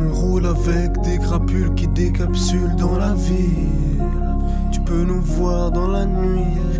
On 0.00 0.12
roule 0.12 0.46
avec 0.46 1.00
des 1.02 1.18
crapules 1.18 1.74
qui 1.74 1.88
décapsulent 1.88 2.76
dans 2.76 2.96
la 2.96 3.14
ville. 3.14 3.97
Tu 4.88 4.94
peux 4.94 5.04
nous 5.04 5.20
voir 5.20 5.70
dans 5.70 5.86
la 5.86 6.06
nuit. 6.06 6.77